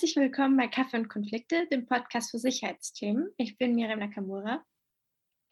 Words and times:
Herzlich 0.00 0.16
willkommen 0.16 0.56
bei 0.56 0.66
Kaffee 0.66 0.96
und 0.96 1.10
Konflikte, 1.10 1.66
dem 1.66 1.84
Podcast 1.84 2.30
für 2.30 2.38
Sicherheitsthemen. 2.38 3.34
Ich 3.36 3.58
bin 3.58 3.74
Miriam 3.74 3.98
Nakamura. 3.98 4.64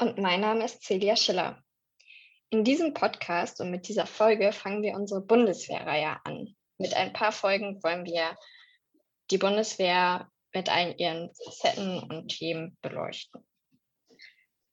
Und 0.00 0.16
mein 0.16 0.41
Name 0.41 0.64
ist 0.64 0.82
Celia 0.82 1.16
Schiller. 1.16 1.62
In 2.48 2.64
diesem 2.64 2.95
Podcast 2.95 3.61
und 3.61 3.70
mit 3.70 3.88
dieser 3.88 4.06
Folge 4.06 4.52
fangen 4.52 4.82
wir 4.82 4.95
unsere 4.95 5.20
Bundeswehrreihe 5.20 6.16
an. 6.24 6.56
Mit 6.79 6.95
ein 6.95 7.12
paar 7.12 7.30
Folgen 7.30 7.82
wollen 7.82 8.06
wir 8.06 8.38
die 9.30 9.37
Bundeswehr 9.37 10.30
mit 10.55 10.70
allen 10.70 10.96
ihren 10.96 11.30
Facetten 11.45 11.98
und 12.05 12.28
Themen 12.28 12.78
beleuchten. 12.80 13.46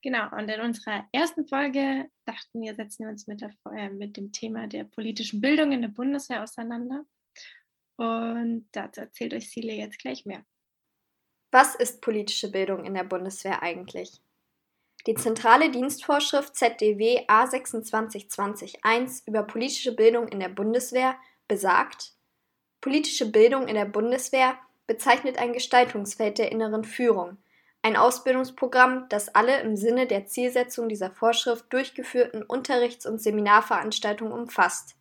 Genau, 0.01 0.33
und 0.37 0.47
in 0.47 0.61
unserer 0.61 1.05
ersten 1.11 1.49
Folge 1.49 2.09
dachten 2.23 2.61
wir, 2.61 2.75
setzen 2.75 3.03
wir 3.03 3.09
uns 3.09 3.27
mit, 3.27 3.41
der, 3.41 3.51
äh, 3.75 3.89
mit 3.89 4.15
dem 4.15 4.31
Thema 4.31 4.67
der 4.67 4.85
politischen 4.85 5.41
Bildung 5.41 5.73
in 5.73 5.81
der 5.81 5.89
Bundeswehr 5.89 6.43
auseinander. 6.43 7.03
Und 7.97 8.67
dazu 8.71 9.01
erzählt 9.01 9.33
euch 9.33 9.49
Sile 9.49 9.73
jetzt 9.73 9.99
gleich 9.99 10.25
mehr. 10.25 10.43
Was 11.51 11.75
ist 11.75 12.01
politische 12.01 12.51
Bildung 12.51 12.83
in 12.83 12.93
der 12.93 13.05
Bundeswehr 13.05 13.63
eigentlich? 13.63 14.21
Die 15.07 15.13
zentrale 15.13 15.69
Dienstvorschrift 15.69 16.55
ZDW 16.55 17.25
A26221 17.27 19.27
über 19.27 19.43
politische 19.43 19.95
Bildung 19.95 20.27
in 20.27 20.39
der 20.39 20.49
Bundeswehr 20.49 21.15
besagt, 21.47 22.13
politische 22.81 23.31
Bildung 23.31 23.67
in 23.67 23.75
der 23.75 23.85
Bundeswehr 23.85 24.57
bezeichnet 24.87 25.37
ein 25.37 25.53
Gestaltungsfeld 25.53 26.39
der 26.39 26.51
inneren 26.51 26.83
Führung, 26.83 27.37
ein 27.83 27.95
Ausbildungsprogramm, 27.95 29.07
das 29.09 29.33
alle 29.33 29.61
im 29.61 29.77
Sinne 29.77 30.07
der 30.07 30.25
Zielsetzung 30.25 30.89
dieser 30.89 31.11
Vorschrift 31.11 31.71
durchgeführten 31.71 32.41
Unterrichts- 32.41 33.05
und 33.05 33.21
Seminarveranstaltungen 33.21 34.33
umfasst, 34.33 34.95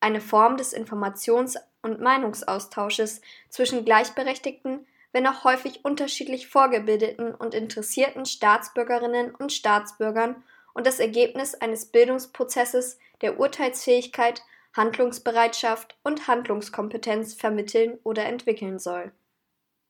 eine 0.00 0.20
Form 0.20 0.58
des 0.58 0.76
Informations- 0.76 1.56
und 1.86 2.00
Meinungsaustausches 2.00 3.20
zwischen 3.48 3.84
gleichberechtigten, 3.84 4.86
wenn 5.12 5.26
auch 5.26 5.44
häufig 5.44 5.84
unterschiedlich 5.84 6.48
vorgebildeten 6.48 7.34
und 7.34 7.54
interessierten 7.54 8.26
Staatsbürgerinnen 8.26 9.34
und 9.34 9.52
Staatsbürgern 9.52 10.42
und 10.74 10.86
das 10.86 10.98
Ergebnis 10.98 11.54
eines 11.54 11.86
Bildungsprozesses, 11.86 12.98
der 13.22 13.38
Urteilsfähigkeit, 13.38 14.42
Handlungsbereitschaft 14.74 15.96
und 16.02 16.28
Handlungskompetenz 16.28 17.34
vermitteln 17.34 17.98
oder 18.02 18.26
entwickeln 18.26 18.78
soll. 18.78 19.12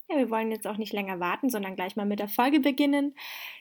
Ja, 0.08 0.18
wir 0.18 0.30
wollen 0.30 0.52
jetzt 0.52 0.66
auch 0.66 0.76
nicht 0.76 0.92
länger 0.92 1.18
warten, 1.18 1.50
sondern 1.50 1.74
gleich 1.74 1.96
mal 1.96 2.06
mit 2.06 2.20
der 2.20 2.28
Folge 2.28 2.60
beginnen. 2.60 3.16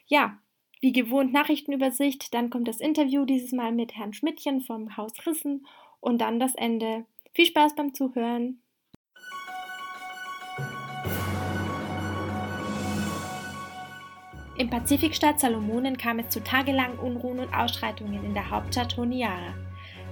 Ja, 0.05 0.37
wie 0.81 0.91
gewohnt 0.91 1.33
Nachrichtenübersicht, 1.33 2.33
dann 2.35 2.51
kommt 2.51 2.67
das 2.67 2.79
Interview 2.79 3.25
dieses 3.25 3.53
Mal 3.53 3.71
mit 3.71 3.95
Herrn 3.95 4.13
Schmidtchen 4.13 4.61
vom 4.61 4.97
Haus 4.97 5.13
Rissen 5.25 5.65
und 5.99 6.19
dann 6.19 6.39
das 6.39 6.53
Ende. 6.53 7.05
Viel 7.35 7.47
Spaß 7.47 7.75
beim 7.75 7.93
Zuhören. 7.93 8.61
Im 14.57 14.69
Pazifikstaat 14.69 15.41
Salomonen 15.41 15.97
kam 15.97 16.19
es 16.19 16.29
zu 16.29 16.41
tagelangen 16.41 16.97
Unruhen 16.97 17.39
und 17.39 17.53
Ausschreitungen 17.53 18.23
in 18.23 18.33
der 18.33 18.49
Hauptstadt 18.49 18.95
Honiara. 18.95 19.53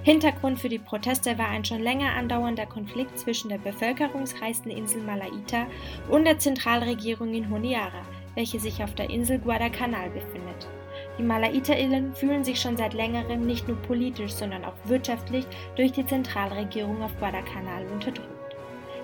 Hintergrund 0.02 0.58
für 0.58 0.68
die 0.68 0.78
Proteste 0.78 1.38
war 1.38 1.48
ein 1.48 1.64
schon 1.64 1.80
länger 1.80 2.12
andauernder 2.12 2.66
Konflikt 2.66 3.18
zwischen 3.18 3.48
der 3.48 3.56
bevölkerungsreichsten 3.56 4.70
Insel 4.70 5.00
Malaita 5.00 5.66
und 6.10 6.26
der 6.26 6.38
Zentralregierung 6.38 7.32
in 7.32 7.48
Honiara, 7.48 8.02
welche 8.34 8.60
sich 8.60 8.84
auf 8.84 8.94
der 8.96 9.08
Insel 9.08 9.38
Guadalcanal 9.38 10.10
befindet. 10.10 10.68
Die 11.18 11.22
Malaiterinnen 11.22 12.14
fühlen 12.14 12.42
sich 12.42 12.60
schon 12.60 12.76
seit 12.76 12.92
längerem 12.92 13.46
nicht 13.46 13.68
nur 13.68 13.76
politisch, 13.82 14.32
sondern 14.32 14.64
auch 14.64 14.74
wirtschaftlich 14.84 15.46
durch 15.76 15.92
die 15.92 16.04
Zentralregierung 16.04 17.02
auf 17.02 17.16
Guadalcanal 17.18 17.86
unterdrückt. 17.92 18.28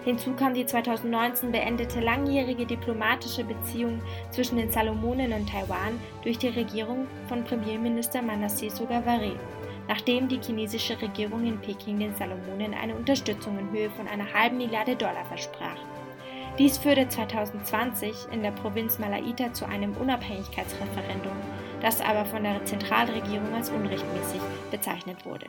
Hinzu 0.04 0.32
kam 0.32 0.54
die 0.54 0.64
2019 0.64 1.52
beendete 1.52 2.00
langjährige 2.00 2.64
diplomatische 2.64 3.44
Beziehung 3.44 4.00
zwischen 4.30 4.56
den 4.56 4.70
Salomonen 4.70 5.32
und 5.32 5.48
Taiwan 5.48 6.00
durch 6.22 6.38
die 6.38 6.48
Regierung 6.48 7.06
von 7.28 7.44
Premierminister 7.44 8.22
Manasseh 8.22 8.70
Sogavare, 8.70 9.32
nachdem 9.88 10.26
die 10.26 10.40
chinesische 10.40 11.00
Regierung 11.00 11.46
in 11.46 11.58
Peking 11.58 11.98
den 11.98 12.14
Salomonen 12.14 12.72
eine 12.74 12.94
Unterstützung 12.96 13.58
in 13.58 13.70
Höhe 13.70 13.90
von 13.90 14.08
einer 14.08 14.32
halben 14.32 14.56
Milliarde 14.56 14.96
Dollar 14.96 15.24
versprach. 15.26 15.78
Dies 16.58 16.78
führte 16.78 17.06
2020 17.06 18.12
in 18.32 18.42
der 18.42 18.50
Provinz 18.50 18.98
Malaita 18.98 19.52
zu 19.52 19.66
einem 19.66 19.92
Unabhängigkeitsreferendum, 19.96 21.36
das 21.80 22.00
aber 22.00 22.24
von 22.24 22.42
der 22.42 22.64
Zentralregierung 22.64 23.54
als 23.54 23.70
unrechtmäßig 23.70 24.40
bezeichnet 24.70 25.24
wurde. 25.24 25.46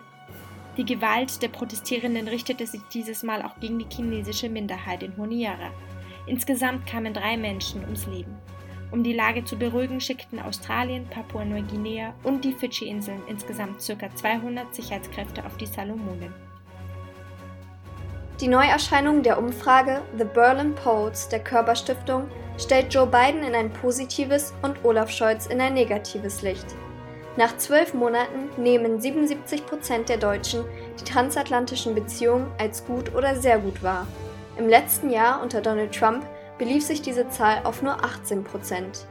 Die 0.78 0.86
Gewalt 0.86 1.42
der 1.42 1.50
Protestierenden 1.50 2.28
richtete 2.28 2.66
sich 2.66 2.82
dieses 2.94 3.24
Mal 3.24 3.42
auch 3.42 3.60
gegen 3.60 3.80
die 3.80 3.88
chinesische 3.94 4.50
Minderheit 4.50 5.04
in 5.04 5.18
Honiara. 5.18 5.72
Insgesamt 6.28 6.88
kamen 6.88 7.14
drei 7.14 7.36
Menschen 7.36 7.82
ums 7.82 8.08
Leben. 8.08 8.38
Um 8.92 9.04
die 9.04 9.14
Lage 9.14 9.44
zu 9.44 9.58
beruhigen, 9.58 10.02
schickten 10.02 10.40
Australien, 10.40 11.08
Papua-Neuguinea 11.08 12.14
und 12.24 12.44
die 12.44 12.54
Fidschi-Inseln 12.54 13.22
insgesamt 13.28 13.86
ca. 13.86 14.14
200 14.14 14.74
Sicherheitskräfte 14.74 15.46
auf 15.46 15.56
die 15.58 15.66
Salomonen. 15.66 16.34
Die 18.42 18.48
Neuerscheinung 18.48 19.24
der 19.24 19.38
Umfrage 19.38 20.02
The 20.18 20.26
Berlin 20.26 20.74
Polls 20.74 21.30
der 21.30 21.40
Körperstiftung 21.40 22.28
stellt 22.62 22.94
Joe 22.94 23.08
Biden 23.08 23.44
in 23.44 23.56
ein 23.56 23.74
positives 23.74 24.54
und 24.62 24.86
Olaf 24.86 25.10
Scholz 25.10 25.48
in 25.48 25.60
ein 25.60 25.74
negatives 25.74 26.42
Licht. 26.44 26.66
Nach 27.38 27.58
zwölf 27.58 27.94
Monaten 27.94 28.50
nehmen 28.62 29.00
77 29.00 29.66
Prozent 29.66 30.10
der 30.10 30.18
Deutschen 30.18 30.66
die 31.00 31.06
transatlantischen 31.06 31.96
Beziehungen 31.96 32.52
als 32.60 32.86
gut 32.86 33.16
oder 33.16 33.36
sehr 33.36 33.58
gut 33.58 33.82
wahr. 33.82 34.06
Im 34.58 34.68
letzten 34.68 35.10
Jahr 35.10 35.42
unter 35.42 35.62
Donald 35.62 35.96
Trump 35.96 36.26
belief 36.58 36.84
sich 36.84 37.02
diese 37.02 37.28
Zahl 37.30 37.62
auf 37.64 37.82
nur 37.82 38.04
18 38.04 38.44
Prozent. 38.44 39.08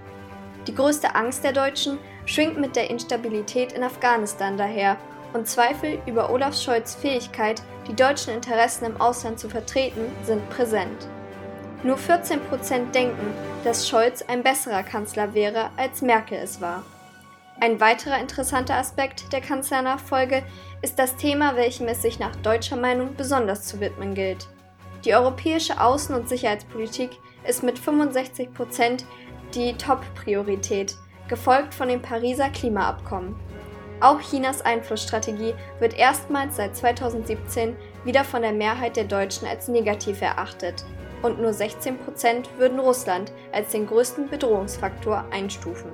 Die 0.66 0.74
größte 0.74 1.14
Angst 1.14 1.42
der 1.42 1.52
Deutschen 1.52 1.98
schwingt 2.26 2.60
mit 2.60 2.76
der 2.76 2.90
Instabilität 2.90 3.72
in 3.72 3.82
Afghanistan 3.82 4.56
daher 4.56 4.98
und 5.32 5.48
Zweifel 5.48 5.98
über 6.06 6.30
Olaf 6.30 6.54
Scholz' 6.54 6.94
Fähigkeit, 6.94 7.62
die 7.88 7.96
deutschen 7.96 8.34
Interessen 8.34 8.84
im 8.84 9.00
Ausland 9.00 9.40
zu 9.40 9.48
vertreten, 9.48 10.12
sind 10.24 10.48
präsent. 10.50 11.08
Nur 11.82 11.96
14 11.96 12.40
Prozent 12.40 12.94
denken, 12.94 13.32
dass 13.64 13.88
Scholz 13.88 14.22
ein 14.22 14.42
besserer 14.42 14.82
Kanzler 14.82 15.32
wäre, 15.32 15.70
als 15.78 16.02
Merkel 16.02 16.38
es 16.38 16.60
war. 16.60 16.84
Ein 17.58 17.80
weiterer 17.80 18.18
interessanter 18.18 18.74
Aspekt 18.74 19.32
der 19.32 19.40
Kanzlernachfolge 19.40 20.42
ist 20.82 20.98
das 20.98 21.16
Thema, 21.16 21.56
welchem 21.56 21.88
es 21.88 22.02
sich 22.02 22.18
nach 22.18 22.36
deutscher 22.36 22.76
Meinung 22.76 23.14
besonders 23.16 23.64
zu 23.64 23.80
widmen 23.80 24.14
gilt. 24.14 24.48
Die 25.06 25.14
europäische 25.14 25.80
Außen- 25.80 26.14
und 26.14 26.28
Sicherheitspolitik 26.28 27.12
ist 27.48 27.62
mit 27.62 27.78
65 27.78 28.52
Prozent 28.52 29.06
die 29.54 29.72
Top-Priorität, 29.74 30.96
gefolgt 31.28 31.72
von 31.72 31.88
dem 31.88 32.02
Pariser 32.02 32.50
Klimaabkommen. 32.50 33.36
Auch 34.00 34.20
Chinas 34.20 34.60
Einflussstrategie 34.62 35.54
wird 35.78 35.98
erstmals 35.98 36.56
seit 36.56 36.76
2017 36.76 37.74
wieder 38.04 38.24
von 38.24 38.42
der 38.42 38.52
Mehrheit 38.52 38.96
der 38.96 39.04
Deutschen 39.04 39.46
als 39.46 39.68
negativ 39.68 40.20
erachtet 40.20 40.84
und 41.22 41.40
nur 41.40 41.52
16 41.52 41.98
Prozent 41.98 42.48
würden 42.58 42.78
Russland 42.78 43.32
als 43.52 43.70
den 43.70 43.86
größten 43.86 44.28
Bedrohungsfaktor 44.28 45.24
einstufen. 45.30 45.90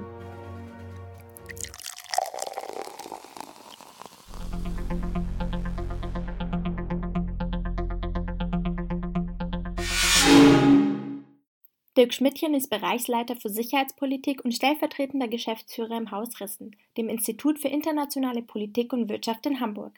Dirk 11.96 12.12
Schmidtchen 12.12 12.52
ist 12.52 12.68
Bereichsleiter 12.68 13.36
für 13.36 13.48
Sicherheitspolitik 13.48 14.44
und 14.44 14.52
stellvertretender 14.52 15.28
Geschäftsführer 15.28 15.96
im 15.96 16.10
Haus 16.10 16.38
Rissen, 16.42 16.76
dem 16.98 17.08
Institut 17.08 17.58
für 17.58 17.68
internationale 17.68 18.42
Politik 18.42 18.92
und 18.92 19.08
Wirtschaft 19.08 19.46
in 19.46 19.60
Hamburg. 19.60 19.94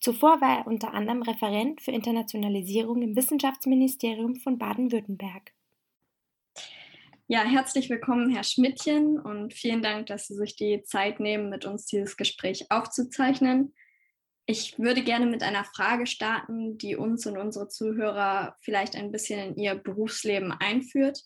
Zuvor 0.00 0.40
war 0.40 0.58
er 0.58 0.66
unter 0.66 0.94
anderem 0.94 1.22
Referent 1.22 1.80
für 1.80 1.90
Internationalisierung 1.90 3.02
im 3.02 3.16
Wissenschaftsministerium 3.16 4.36
von 4.36 4.58
Baden-Württemberg. 4.58 5.52
Ja, 7.28 7.42
herzlich 7.42 7.90
willkommen, 7.90 8.30
Herr 8.30 8.44
Schmidtchen, 8.44 9.18
und 9.18 9.52
vielen 9.52 9.82
Dank, 9.82 10.06
dass 10.06 10.28
Sie 10.28 10.36
sich 10.36 10.54
die 10.54 10.84
Zeit 10.84 11.18
nehmen, 11.18 11.50
mit 11.50 11.64
uns 11.64 11.86
dieses 11.86 12.16
Gespräch 12.16 12.70
aufzuzeichnen. 12.70 13.74
Ich 14.48 14.78
würde 14.78 15.02
gerne 15.02 15.26
mit 15.26 15.42
einer 15.42 15.64
Frage 15.64 16.06
starten, 16.06 16.78
die 16.78 16.94
uns 16.94 17.26
und 17.26 17.36
unsere 17.36 17.66
Zuhörer 17.66 18.56
vielleicht 18.60 18.94
ein 18.94 19.10
bisschen 19.10 19.40
in 19.40 19.56
ihr 19.56 19.74
Berufsleben 19.74 20.52
einführt. 20.52 21.20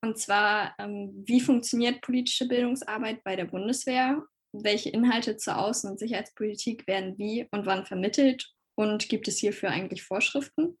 Und 0.00 0.16
zwar, 0.16 0.76
ähm, 0.78 1.24
wie 1.26 1.40
funktioniert 1.40 2.02
politische 2.02 2.46
Bildungsarbeit 2.46 3.24
bei 3.24 3.34
der 3.34 3.46
Bundeswehr? 3.46 4.22
Welche 4.64 4.90
Inhalte 4.90 5.36
zur 5.36 5.54
Außen- 5.58 5.90
und 5.90 5.98
Sicherheitspolitik 5.98 6.86
werden 6.86 7.16
wie 7.18 7.48
und 7.50 7.66
wann 7.66 7.86
vermittelt? 7.86 8.52
Und 8.74 9.08
gibt 9.08 9.26
es 9.28 9.38
hierfür 9.38 9.70
eigentlich 9.70 10.02
Vorschriften? 10.02 10.78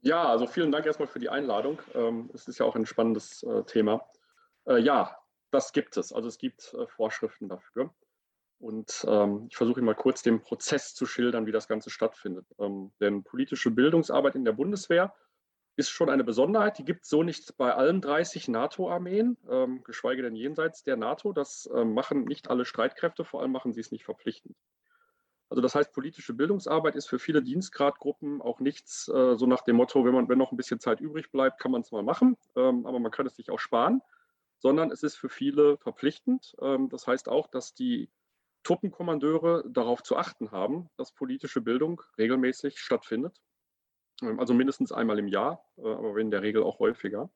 Ja, 0.00 0.28
also 0.28 0.46
vielen 0.46 0.72
Dank 0.72 0.84
erstmal 0.84 1.08
für 1.08 1.20
die 1.20 1.28
Einladung. 1.28 1.80
Ähm, 1.94 2.30
es 2.34 2.48
ist 2.48 2.58
ja 2.58 2.66
auch 2.66 2.74
ein 2.74 2.86
spannendes 2.86 3.42
äh, 3.44 3.62
Thema. 3.64 4.04
Äh, 4.66 4.78
ja, 4.78 5.16
das 5.50 5.72
gibt 5.72 5.96
es. 5.96 6.12
Also 6.12 6.28
es 6.28 6.38
gibt 6.38 6.74
äh, 6.74 6.86
Vorschriften 6.88 7.48
dafür. 7.48 7.94
Und 8.58 9.04
ähm, 9.08 9.46
ich 9.48 9.56
versuche 9.56 9.82
mal 9.82 9.94
kurz 9.94 10.22
den 10.22 10.40
Prozess 10.40 10.94
zu 10.94 11.06
schildern, 11.06 11.46
wie 11.46 11.52
das 11.52 11.68
Ganze 11.68 11.90
stattfindet. 11.90 12.46
Ähm, 12.58 12.92
denn 13.00 13.24
politische 13.24 13.70
Bildungsarbeit 13.70 14.34
in 14.34 14.44
der 14.44 14.52
Bundeswehr 14.52 15.14
ist 15.76 15.90
schon 15.90 16.10
eine 16.10 16.24
Besonderheit. 16.24 16.78
Die 16.78 16.84
gibt 16.84 17.04
es 17.04 17.10
so 17.10 17.22
nicht 17.22 17.56
bei 17.56 17.74
allen 17.74 18.00
30 18.00 18.48
NATO-Armeen, 18.48 19.38
ähm, 19.50 19.82
geschweige 19.84 20.22
denn 20.22 20.36
jenseits 20.36 20.82
der 20.82 20.96
NATO. 20.96 21.32
Das 21.32 21.66
äh, 21.66 21.84
machen 21.84 22.24
nicht 22.24 22.50
alle 22.50 22.64
Streitkräfte, 22.64 23.24
vor 23.24 23.40
allem 23.40 23.52
machen 23.52 23.72
sie 23.72 23.80
es 23.80 23.90
nicht 23.90 24.04
verpflichtend. 24.04 24.56
Also 25.48 25.60
das 25.60 25.74
heißt, 25.74 25.92
politische 25.92 26.32
Bildungsarbeit 26.32 26.94
ist 26.96 27.08
für 27.08 27.18
viele 27.18 27.42
Dienstgradgruppen 27.42 28.40
auch 28.40 28.60
nichts 28.60 29.08
äh, 29.08 29.36
so 29.36 29.46
nach 29.46 29.60
dem 29.60 29.76
Motto, 29.76 30.04
wenn 30.04 30.14
man 30.14 30.28
wenn 30.28 30.38
noch 30.38 30.50
ein 30.50 30.56
bisschen 30.56 30.80
Zeit 30.80 31.00
übrig 31.00 31.30
bleibt, 31.30 31.60
kann 31.60 31.70
man 31.70 31.82
es 31.82 31.92
mal 31.92 32.02
machen, 32.02 32.38
ähm, 32.56 32.86
aber 32.86 32.98
man 32.98 33.12
kann 33.12 33.26
es 33.26 33.36
sich 33.36 33.50
auch 33.50 33.58
sparen, 33.58 34.00
sondern 34.60 34.90
es 34.90 35.02
ist 35.02 35.16
für 35.16 35.28
viele 35.28 35.76
verpflichtend. 35.76 36.54
Ähm, 36.62 36.88
das 36.88 37.06
heißt 37.06 37.28
auch, 37.28 37.48
dass 37.48 37.74
die 37.74 38.10
Truppenkommandeure 38.62 39.64
darauf 39.68 40.02
zu 40.02 40.16
achten 40.16 40.52
haben, 40.52 40.88
dass 40.96 41.12
politische 41.12 41.60
Bildung 41.60 42.00
regelmäßig 42.16 42.78
stattfindet. 42.78 43.42
Also 44.38 44.54
mindestens 44.54 44.92
einmal 44.92 45.18
im 45.18 45.28
Jahr, 45.28 45.64
äh, 45.78 45.82
aber 45.82 46.16
in 46.18 46.30
der 46.30 46.42
Regel 46.42 46.62
auch 46.62 46.78
häufiger. 46.78 47.30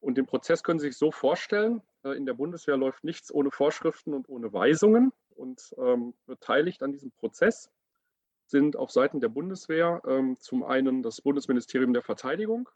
Und 0.00 0.18
den 0.18 0.26
Prozess 0.26 0.62
können 0.62 0.78
Sie 0.78 0.88
sich 0.88 0.98
so 0.98 1.10
vorstellen, 1.10 1.82
äh, 2.04 2.10
in 2.10 2.26
der 2.26 2.34
Bundeswehr 2.34 2.76
läuft 2.76 3.04
nichts 3.04 3.32
ohne 3.32 3.50
Vorschriften 3.50 4.14
und 4.14 4.28
ohne 4.28 4.52
Weisungen 4.52 5.12
und 5.30 5.74
ähm, 5.78 6.14
beteiligt 6.26 6.82
an 6.82 6.92
diesem 6.92 7.10
Prozess 7.12 7.70
sind 8.46 8.76
auf 8.76 8.90
Seiten 8.90 9.20
der 9.20 9.30
Bundeswehr 9.30 10.02
ähm, 10.06 10.36
zum 10.38 10.62
einen 10.62 11.02
das 11.02 11.22
Bundesministerium 11.22 11.92
der 11.92 12.02
Verteidigung 12.02 12.68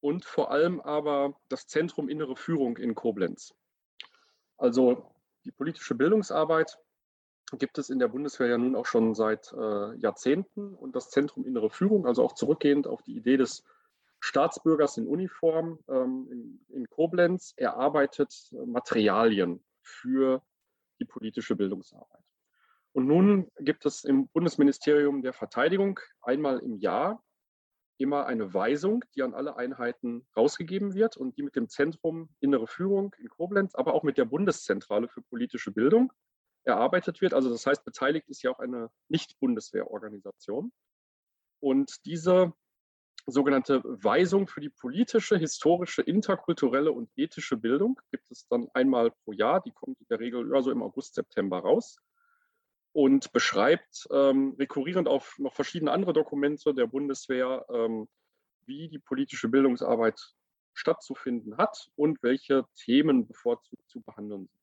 und 0.00 0.24
vor 0.24 0.50
allem 0.50 0.80
aber 0.80 1.38
das 1.48 1.66
Zentrum 1.66 2.08
Innere 2.08 2.36
Führung 2.36 2.76
in 2.76 2.94
Koblenz. 2.94 3.54
Also 4.56 5.14
die 5.44 5.52
politische 5.52 5.94
Bildungsarbeit 5.94 6.78
gibt 7.56 7.78
es 7.78 7.90
in 7.90 7.98
der 7.98 8.08
Bundeswehr 8.08 8.48
ja 8.48 8.58
nun 8.58 8.76
auch 8.76 8.86
schon 8.86 9.14
seit 9.14 9.52
äh, 9.52 9.94
Jahrzehnten 9.96 10.74
und 10.74 10.94
das 10.94 11.10
Zentrum 11.10 11.44
Innere 11.44 11.70
Führung, 11.70 12.06
also 12.06 12.24
auch 12.24 12.34
zurückgehend 12.34 12.86
auf 12.86 13.02
die 13.02 13.16
Idee 13.16 13.36
des 13.36 13.64
Staatsbürgers 14.20 14.98
in 14.98 15.06
Uniform 15.06 15.78
ähm, 15.88 16.28
in, 16.30 16.76
in, 16.76 16.90
Koblenz, 16.90 17.54
erarbeitet 17.56 18.52
Materialien 18.66 19.64
für 19.82 20.42
die 21.00 21.06
politische 21.06 21.56
Bildungsarbeit. 21.56 22.22
Und 22.92 23.06
nun 23.06 23.50
gibt 23.58 23.86
es 23.86 24.04
im 24.04 24.28
Bundesministerium 24.28 25.22
der 25.22 25.32
Verteidigung 25.32 25.98
einmal 26.20 26.58
im 26.58 26.76
Jahr 26.76 27.22
immer 27.96 28.26
eine 28.26 28.52
Weisung, 28.52 29.04
die 29.14 29.22
an 29.22 29.34
alle 29.34 29.56
Einheiten 29.56 30.26
rausgegeben 30.36 30.94
wird 30.94 31.16
und 31.16 31.36
die 31.36 31.42
mit 31.42 31.56
dem 31.56 31.68
Zentrum 31.68 32.30
Innere 32.40 32.66
Führung 32.66 33.14
in 33.18 33.28
Koblenz, 33.28 33.74
aber 33.74 33.94
auch 33.94 34.02
mit 34.02 34.18
der 34.18 34.24
Bundeszentrale 34.24 35.08
für 35.08 35.22
politische 35.22 35.70
Bildung 35.70 36.12
erarbeitet 36.64 37.20
wird. 37.20 37.34
Also 37.34 37.50
das 37.50 37.66
heißt, 37.66 37.84
beteiligt 37.84 38.28
ist 38.28 38.42
ja 38.42 38.50
auch 38.50 38.58
eine 38.58 38.90
Nicht-Bundeswehrorganisation. 39.08 40.72
Und 41.60 42.04
diese 42.04 42.52
sogenannte 43.26 43.82
Weisung 43.84 44.46
für 44.46 44.60
die 44.60 44.70
politische, 44.70 45.36
historische, 45.36 46.02
interkulturelle 46.02 46.92
und 46.92 47.10
ethische 47.16 47.56
Bildung 47.56 48.00
gibt 48.10 48.30
es 48.30 48.46
dann 48.48 48.68
einmal 48.74 49.10
pro 49.10 49.32
Jahr. 49.32 49.60
Die 49.62 49.72
kommt 49.72 50.00
in 50.00 50.06
der 50.08 50.20
Regel 50.20 50.50
ja, 50.52 50.62
so 50.62 50.70
im 50.70 50.82
August, 50.82 51.14
September 51.14 51.58
raus 51.58 51.98
und 52.92 53.32
beschreibt, 53.32 54.08
ähm, 54.10 54.56
rekurrierend 54.58 55.06
auf 55.08 55.38
noch 55.38 55.54
verschiedene 55.54 55.92
andere 55.92 56.12
Dokumente 56.12 56.74
der 56.74 56.86
Bundeswehr, 56.86 57.64
ähm, 57.70 58.08
wie 58.66 58.88
die 58.88 58.98
politische 58.98 59.48
Bildungsarbeit 59.48 60.34
stattzufinden 60.72 61.56
hat 61.56 61.90
und 61.96 62.22
welche 62.22 62.64
Themen 62.74 63.26
bevorzugt 63.26 63.88
zu 63.88 64.00
behandeln 64.00 64.46
sind. 64.46 64.59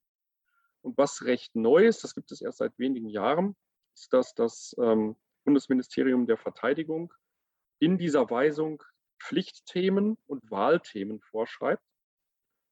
Und 0.88 0.98
was 0.98 1.26
recht 1.26 1.54
neu 1.54 1.86
ist, 1.86 2.06
das 2.06 2.16
gibt 2.16 2.32
es 2.32 2.40
erst 2.40 2.60
seit 2.60 2.80
wenigen 2.80 3.10
Jahren, 3.10 3.58
ist, 3.94 4.14
dass 4.14 4.34
das 4.34 4.74
ähm, 4.80 5.18
Bundesministerium 5.44 6.28
der 6.28 6.38
Verteidigung 6.38 7.14
in 7.80 7.98
dieser 7.98 8.30
Weisung 8.30 8.82
Pflichtthemen 9.22 10.18
und 10.28 10.50
Wahlthemen 10.50 11.20
vorschreibt. 11.20 11.84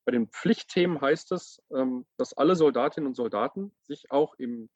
Bei 0.05 0.13
den 0.13 0.29
Pflichtthemen 0.29 1.01
heißt 1.01 1.33
es, 1.33 1.61
ähm, 1.75 2.05
dass 2.15 2.31
alle 2.31 2.55
Soldatinnen 2.55 3.05
und 3.05 3.15
Soldaten 3.15 3.75
sich 3.81 4.09
auch 4.11 4.35
im 4.35 4.69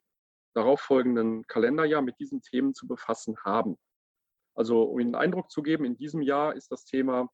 darauffolgenden 0.52 1.46
Kalenderjahr 1.46 2.02
mit 2.02 2.18
diesen 2.18 2.42
Themen 2.42 2.74
zu 2.74 2.86
befassen 2.86 3.38
haben. 3.42 3.78
Also 4.54 4.82
um 4.82 5.00
Ihnen 5.00 5.14
einen 5.14 5.24
Eindruck 5.24 5.50
zu 5.50 5.62
geben, 5.62 5.86
in 5.86 5.96
diesem 5.96 6.20
Jahr 6.20 6.54
ist 6.54 6.70
das 6.72 6.84
Thema 6.84 7.30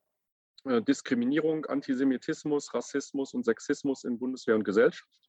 äh, 0.66 0.80
Diskriminierung, 0.82 1.66
Antisemitismus, 1.66 2.72
Rassismus 2.74 3.34
und 3.34 3.44
Sexismus 3.44 4.04
in 4.04 4.20
Bundeswehr 4.20 4.54
und 4.54 4.62
Gesellschaft. 4.62 5.25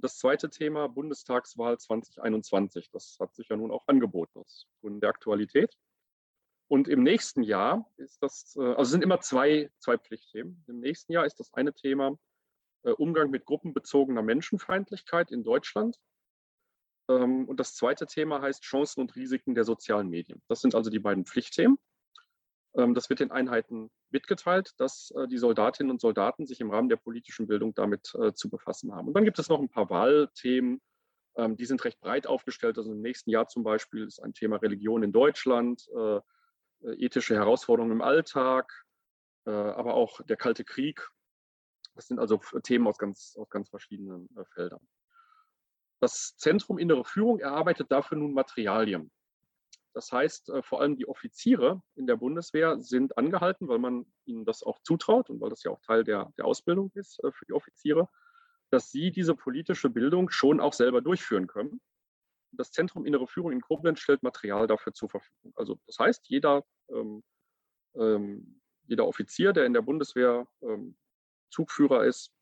Das 0.00 0.18
zweite 0.18 0.48
Thema 0.50 0.88
Bundestagswahl 0.88 1.78
2021. 1.78 2.90
Das 2.90 3.16
hat 3.20 3.34
sich 3.34 3.48
ja 3.48 3.56
nun 3.56 3.70
auch 3.70 3.86
angeboten 3.86 4.38
aus 4.38 4.66
Gründen 4.80 5.00
der 5.00 5.10
Aktualität. 5.10 5.76
Und 6.68 6.88
im 6.88 7.02
nächsten 7.02 7.42
Jahr 7.42 7.90
ist 7.96 8.22
das, 8.22 8.56
äh, 8.56 8.62
also 8.62 8.92
sind 8.92 9.02
immer 9.02 9.20
zwei, 9.20 9.70
zwei 9.78 9.98
Pflichtthemen. 9.98 10.64
Im 10.68 10.80
nächsten 10.80 11.12
Jahr 11.12 11.26
ist 11.26 11.40
das 11.40 11.52
eine 11.52 11.74
Thema 11.74 12.16
äh, 12.84 12.92
Umgang 12.92 13.30
mit 13.30 13.44
gruppenbezogener 13.44 14.22
Menschenfeindlichkeit 14.22 15.32
in 15.32 15.42
Deutschland. 15.42 15.98
Ähm, 17.08 17.48
und 17.48 17.58
das 17.58 17.74
zweite 17.74 18.06
Thema 18.06 18.40
heißt 18.40 18.62
Chancen 18.62 19.00
und 19.00 19.16
Risiken 19.16 19.54
der 19.54 19.64
sozialen 19.64 20.08
Medien. 20.08 20.40
Das 20.48 20.60
sind 20.60 20.74
also 20.74 20.90
die 20.90 21.00
beiden 21.00 21.26
Pflichtthemen. 21.26 21.78
Ähm, 22.74 22.94
das 22.94 23.10
wird 23.10 23.20
den 23.20 23.30
Einheiten 23.30 23.90
mitgeteilt, 24.10 24.72
dass 24.78 25.12
äh, 25.16 25.28
die 25.28 25.38
Soldatinnen 25.38 25.90
und 25.90 26.00
Soldaten 26.00 26.46
sich 26.46 26.60
im 26.60 26.70
Rahmen 26.70 26.88
der 26.88 26.96
politischen 26.96 27.46
Bildung 27.46 27.74
damit 27.74 28.06
zu 28.34 28.50
befassen 28.50 28.94
haben. 28.94 29.08
Und 29.08 29.14
dann 29.14 29.24
gibt 29.24 29.38
es 29.38 29.48
noch 29.48 29.60
ein 29.60 29.68
paar 29.68 29.90
Wahlthemen, 29.90 30.80
ähm, 31.36 31.56
die 31.56 31.66
sind 31.66 31.84
recht 31.84 32.00
breit 32.00 32.26
aufgestellt. 32.26 32.78
Also 32.78 32.92
im 32.92 33.00
nächsten 33.00 33.30
Jahr 33.30 33.46
zum 33.48 33.62
Beispiel 33.62 34.06
ist 34.06 34.22
ein 34.22 34.34
Thema 34.34 34.56
Religion 34.56 35.02
in 35.02 35.12
Deutschland, 35.12 35.88
äh, 35.96 36.20
ethische 36.82 37.34
Herausforderungen 37.34 37.92
im 37.92 38.02
Alltag, 38.02 38.72
äh, 39.46 39.50
aber 39.50 39.94
auch 39.94 40.20
der 40.22 40.36
Kalte 40.36 40.64
Krieg. 40.64 41.08
Das 41.94 42.06
sind 42.06 42.18
also 42.18 42.40
Themen 42.62 42.86
aus 42.86 42.98
ganz, 42.98 43.36
aus 43.38 43.48
ganz 43.50 43.68
verschiedenen 43.68 44.28
äh, 44.36 44.44
Feldern. 44.54 44.80
Das 46.00 46.36
Zentrum 46.36 46.78
Innere 46.78 47.04
Führung 47.04 47.40
erarbeitet 47.40 47.90
dafür 47.90 48.16
nun 48.16 48.32
Materialien. 48.32 49.10
Das 49.92 50.12
heißt, 50.12 50.52
vor 50.62 50.80
allem 50.80 50.96
die 50.96 51.08
Offiziere 51.08 51.82
in 51.96 52.06
der 52.06 52.16
Bundeswehr 52.16 52.80
sind 52.80 53.18
angehalten, 53.18 53.68
weil 53.68 53.78
man 53.78 54.06
ihnen 54.24 54.44
das 54.44 54.62
auch 54.62 54.78
zutraut 54.82 55.30
und 55.30 55.40
weil 55.40 55.50
das 55.50 55.64
ja 55.64 55.72
auch 55.72 55.80
Teil 55.80 56.04
der, 56.04 56.32
der 56.38 56.44
Ausbildung 56.44 56.92
ist 56.94 57.20
für 57.32 57.44
die 57.46 57.52
Offiziere, 57.52 58.08
dass 58.70 58.90
sie 58.92 59.10
diese 59.10 59.34
politische 59.34 59.90
Bildung 59.90 60.30
schon 60.30 60.60
auch 60.60 60.74
selber 60.74 61.00
durchführen 61.00 61.48
können 61.48 61.80
das 62.52 62.72
Zentrum 62.72 63.06
Innere 63.06 63.26
Führung 63.26 63.52
in 63.52 63.60
Koblenz 63.60 64.00
stellt 64.00 64.22
Material 64.22 64.66
dafür 64.66 64.92
zur 64.92 65.08
Verfügung. 65.08 65.52
Also 65.56 65.78
das 65.86 65.98
heißt, 65.98 66.28
jeder, 66.28 66.64
ähm, 66.88 67.22
ähm, 67.94 68.60
jeder 68.86 69.06
Offizier, 69.06 69.52
der 69.52 69.66
in 69.66 69.72
der 69.72 69.82
Bundeswehr 69.82 70.46
ähm, 70.62 70.96
Zugführer 71.50 72.04
ist 72.04 72.32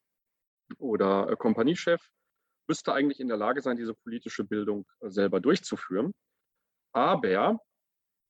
oder 0.78 1.30
äh, 1.30 1.36
Kompaniechef, 1.36 2.00
müsste 2.66 2.92
eigentlich 2.92 3.20
in 3.20 3.28
der 3.28 3.36
Lage 3.36 3.62
sein, 3.62 3.76
diese 3.76 3.94
politische 3.94 4.44
Bildung 4.44 4.86
äh, 5.00 5.10
selber 5.10 5.40
durchzuführen. 5.40 6.12
Aber 6.98 7.60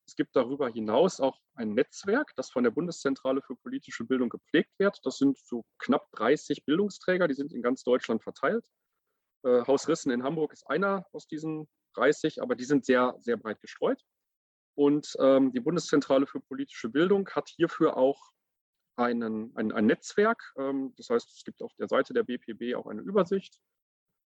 es 0.07 0.15
gibt 0.15 0.37
darüber 0.37 0.69
hinaus 0.69 1.21
auch 1.21 1.41
ein 1.55 1.73
Netzwerk, 1.73 2.35
das 2.37 2.51
von 2.51 2.65
der 2.65 2.71
Bundeszentrale 2.71 3.41
für 3.41 3.57
politische 3.57 4.05
Bildung 4.05 4.29
gepflegt 4.29 4.79
wird. 4.79 5.01
Das 5.05 5.17
sind 5.17 5.39
so 5.39 5.65
knapp 5.79 6.13
30 6.13 6.67
Bildungsträger, 6.67 7.29
die 7.29 7.35
sind 7.35 7.55
in 7.55 7.63
ganz 7.63 7.83
Deutschland 7.83 8.23
verteilt. 8.23 8.63
Äh, 9.43 9.63
Haus 9.67 9.89
Rissen 9.89 10.13
in 10.13 10.23
Hamburg 10.23 10.53
ist 10.53 10.69
einer 10.69 11.07
aus 11.13 11.27
diesen 11.27 11.67
30, 11.95 12.43
aber 12.43 12.57
die 12.57 12.65
sind 12.65 12.85
sehr, 12.85 13.17
sehr 13.21 13.39
breit 13.39 13.59
gestreut. 13.63 14.05
Und 14.75 15.17
ähm, 15.19 15.51
die 15.53 15.61
Bundeszentrale 15.61 16.27
für 16.27 16.41
politische 16.41 16.91
Bildung 16.91 17.27
hat 17.31 17.49
hierfür 17.49 17.97
auch 17.97 18.21
einen, 18.97 19.57
ein, 19.57 19.73
ein 19.73 19.87
Netzwerk. 19.87 20.53
Ähm, 20.59 20.93
das 20.99 21.09
heißt, 21.09 21.27
es 21.35 21.43
gibt 21.43 21.63
auf 21.63 21.73
der 21.77 21.89
Seite 21.89 22.13
der 22.13 22.23
BPB 22.23 22.77
auch 22.77 22.87
eine 22.87 23.01
Übersicht. 23.01 23.59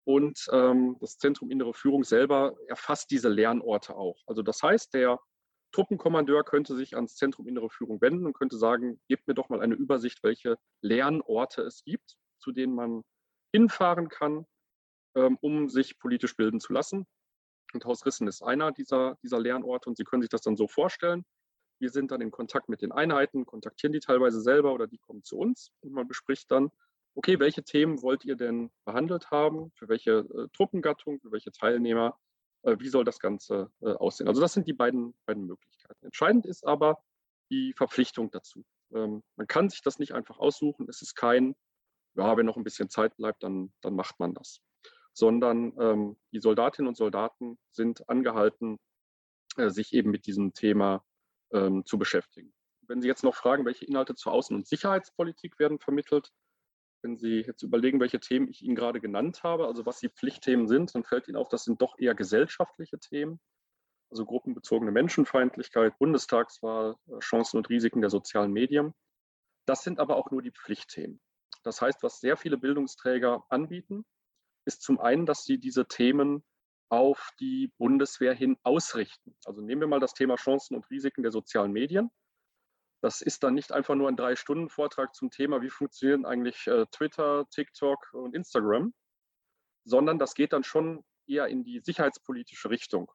Und 0.05 0.49
ähm, 0.53 0.97
das 1.01 1.19
Zentrum 1.19 1.51
Innere 1.51 1.75
Führung 1.75 2.05
selber 2.05 2.57
erfasst 2.67 3.11
diese 3.11 3.29
Lernorte 3.29 3.95
auch. 3.95 4.21
Also 4.27 4.43
das 4.43 4.63
heißt, 4.63 4.95
der 4.95 5.21
Truppenkommandeur 5.73 6.45
könnte 6.45 6.77
sich 6.77 6.95
ans 6.95 7.17
Zentrum 7.17 7.47
Innere 7.49 7.71
Führung 7.71 8.01
wenden 8.01 8.27
und 8.27 8.35
könnte 8.35 8.59
sagen, 8.59 9.01
gebt 9.09 9.27
mir 9.27 9.35
doch 9.35 9.49
mal 9.49 9.61
eine 9.61 9.75
Übersicht, 9.75 10.23
welche 10.23 10.59
Lernorte 10.83 11.63
es 11.63 11.83
gibt, 11.85 12.17
zu 12.39 12.53
denen 12.53 12.75
man 12.75 13.03
hinfahren 13.55 14.09
kann, 14.09 14.47
ähm, 15.17 15.39
um 15.41 15.69
sich 15.69 15.99
politisch 15.99 16.37
bilden 16.37 16.61
zu 16.61 16.73
lassen. 16.73 17.07
Und 17.73 17.85
Haus 17.87 18.05
Rissen 18.05 18.29
ist 18.29 18.43
einer 18.43 18.73
dieser, 18.73 19.17
dieser 19.23 19.41
Lernorte 19.41 19.89
und 19.89 19.97
Sie 19.97 20.05
können 20.05 20.23
sich 20.23 20.31
das 20.31 20.43
dann 20.43 20.57
so 20.57 20.69
vorstellen. 20.69 21.25
Wir 21.81 21.91
sind 21.91 22.11
dann 22.11 22.21
in 22.21 22.31
Kontakt 22.31 22.69
mit 22.69 22.83
den 22.83 22.93
Einheiten, 22.93 23.47
kontaktieren 23.47 23.93
die 23.93 24.01
teilweise 24.01 24.41
selber 24.41 24.73
oder 24.73 24.87
die 24.87 24.99
kommen 24.99 25.25
zu 25.25 25.39
uns 25.39 25.73
und 25.81 25.93
man 25.93 26.07
bespricht 26.07 26.51
dann, 26.51 26.71
okay, 27.15 27.39
welche 27.39 27.63
Themen 27.63 28.03
wollt 28.03 28.25
ihr 28.25 28.37
denn 28.37 28.71
behandelt 28.85 29.31
haben, 29.31 29.71
für 29.75 29.89
welche 29.89 30.21
äh, 30.21 30.49
Truppengattung, 30.53 31.21
für 31.21 31.33
welche 31.33 31.53
Teilnehmer, 31.53 32.19
äh, 32.63 32.77
wie 32.79 32.89
soll 32.89 33.05
das 33.05 33.19
Ganze 33.19 33.71
äh, 33.81 33.93
aussehen. 33.93 34.29
Also 34.29 34.41
das 34.41 34.53
sind 34.53 34.67
die 34.67 34.73
beiden, 34.73 35.15
beiden 35.27 35.47
Möglichkeiten. 35.47 36.05
Entscheidend 36.05 36.47
ist 36.47 36.67
aber 36.67 37.03
die 37.51 37.75
Verpflichtung 37.75 38.31
dazu. 38.31 38.65
Ähm, 38.95 39.23
man 39.37 39.47
kann 39.47 39.69
sich 39.69 39.83
das 39.83 39.99
nicht 39.99 40.13
einfach 40.13 40.39
aussuchen. 40.39 40.87
Es 40.89 41.03
ist 41.03 41.15
kein, 41.15 41.55
ja, 42.15 42.37
wenn 42.37 42.47
noch 42.47 42.57
ein 42.57 42.65
bisschen 42.65 42.89
Zeit 42.89 43.17
bleibt, 43.17 43.43
dann, 43.43 43.73
dann 43.83 43.95
macht 43.95 44.19
man 44.19 44.35
das 44.35 44.61
sondern 45.13 45.73
ähm, 45.79 46.17
die 46.33 46.41
Soldatinnen 46.41 46.89
und 46.89 46.97
Soldaten 46.97 47.59
sind 47.71 48.09
angehalten, 48.09 48.79
äh, 49.57 49.71
sich 49.71 49.93
eben 49.93 50.11
mit 50.11 50.27
diesem 50.27 50.55
Thema 50.55 51.05
ähm, 51.53 51.85
zu 51.85 51.99
beschäftigen. 51.99 52.53
wenn 52.89 53.01
Sie 53.01 53.09
jetzt 53.09 53.25
noch 53.25 53.37
fragen, 53.37 53.65
welche 53.65 53.85
Inhalte 53.85 54.15
zur 54.15 54.33
Außen- 54.33 54.55
und 54.55 54.67
Sicherheitspolitik 54.67 55.59
werden 55.59 55.79
vermittelt, 55.79 56.31
wenn 57.03 57.17
Sie 57.17 57.41
jetzt 57.41 57.63
überlegen, 57.63 58.01
welche 58.01 58.21
Themen 58.21 58.49
ich 58.49 58.63
Ihnen 58.63 58.77
gerade 58.77 59.01
genannt 59.01 59.43
habe, 59.43 59.67
also 59.67 59.85
was 59.87 60.01
die 60.01 60.09
Pflichtthemen 60.09 60.69
sind, 60.69 60.95
dann 60.95 61.05
fällt 61.05 61.29
Ihnen 61.29 61.37
auf, 61.37 61.49
das 61.49 61.65
sind 61.65 61.83
doch 61.83 61.99
eher 61.99 62.15
gesellschaftliche 62.15 62.99
Themen, 62.99 63.41
also 64.11 64.25
gruppenbezogene 64.25 64.93
Menschenfeindlichkeit, 64.93 65.99
Bundestagswahl, 65.99 66.97
äh, 67.09 67.19
Chancen 67.19 67.57
und 67.59 67.69
Risiken 67.69 68.01
der 68.01 68.11
sozialen 68.11 68.53
Medien. 68.53 68.95
Das 69.67 69.83
sind 69.83 69.99
aber 69.99 70.17
auch 70.17 70.31
nur 70.31 70.43
die 70.43 70.51
Pflichtthemen. 70.53 71.21
Das 71.63 71.81
heißt, 71.81 72.03
was 72.03 72.21
sehr 72.21 72.37
viele 72.37 72.59
Bildungsträger 72.59 73.45
anbieten, 73.49 74.05
ist 74.65 74.83
zum 74.83 75.01
einen, 75.01 75.27
dass 75.27 75.45
sie 75.45 75.59
diese 75.59 75.87
Themen 75.87 76.45
auf 76.89 77.31
die 77.41 77.73
Bundeswehr 77.79 78.35
hin 78.35 78.59
ausrichten. 78.63 79.35
Also 79.45 79.63
nehmen 79.63 79.81
wir 79.81 79.89
mal 79.89 80.01
das 80.01 80.15
Thema 80.15 80.37
Chancen 80.37 80.77
und 80.77 80.91
Risiken 80.91 81.23
der 81.23 81.33
sozialen 81.33 81.73
Medien. 81.73 82.11
Das 83.03 83.21
ist 83.21 83.43
dann 83.43 83.55
nicht 83.55 83.73
einfach 83.73 83.97
nur 83.97 84.09
ein 84.09 84.17
Drei-Stunden-Vortrag 84.17 85.15
zum 85.15 85.31
Thema, 85.31 85.61
wie 85.61 85.71
funktionieren 85.71 86.25
eigentlich 86.25 86.67
äh, 86.69 86.87
Twitter, 86.93 87.47
TikTok 87.51 88.13
und 88.13 88.35
Instagram, 88.35 88.95
sondern 89.85 90.21
das 90.21 90.35
geht 90.35 90.53
dann 90.53 90.63
schon 90.63 91.05
eher 91.27 91.49
in 91.49 91.65
die 91.65 91.81
sicherheitspolitische 91.81 92.71
Richtung. 92.71 93.11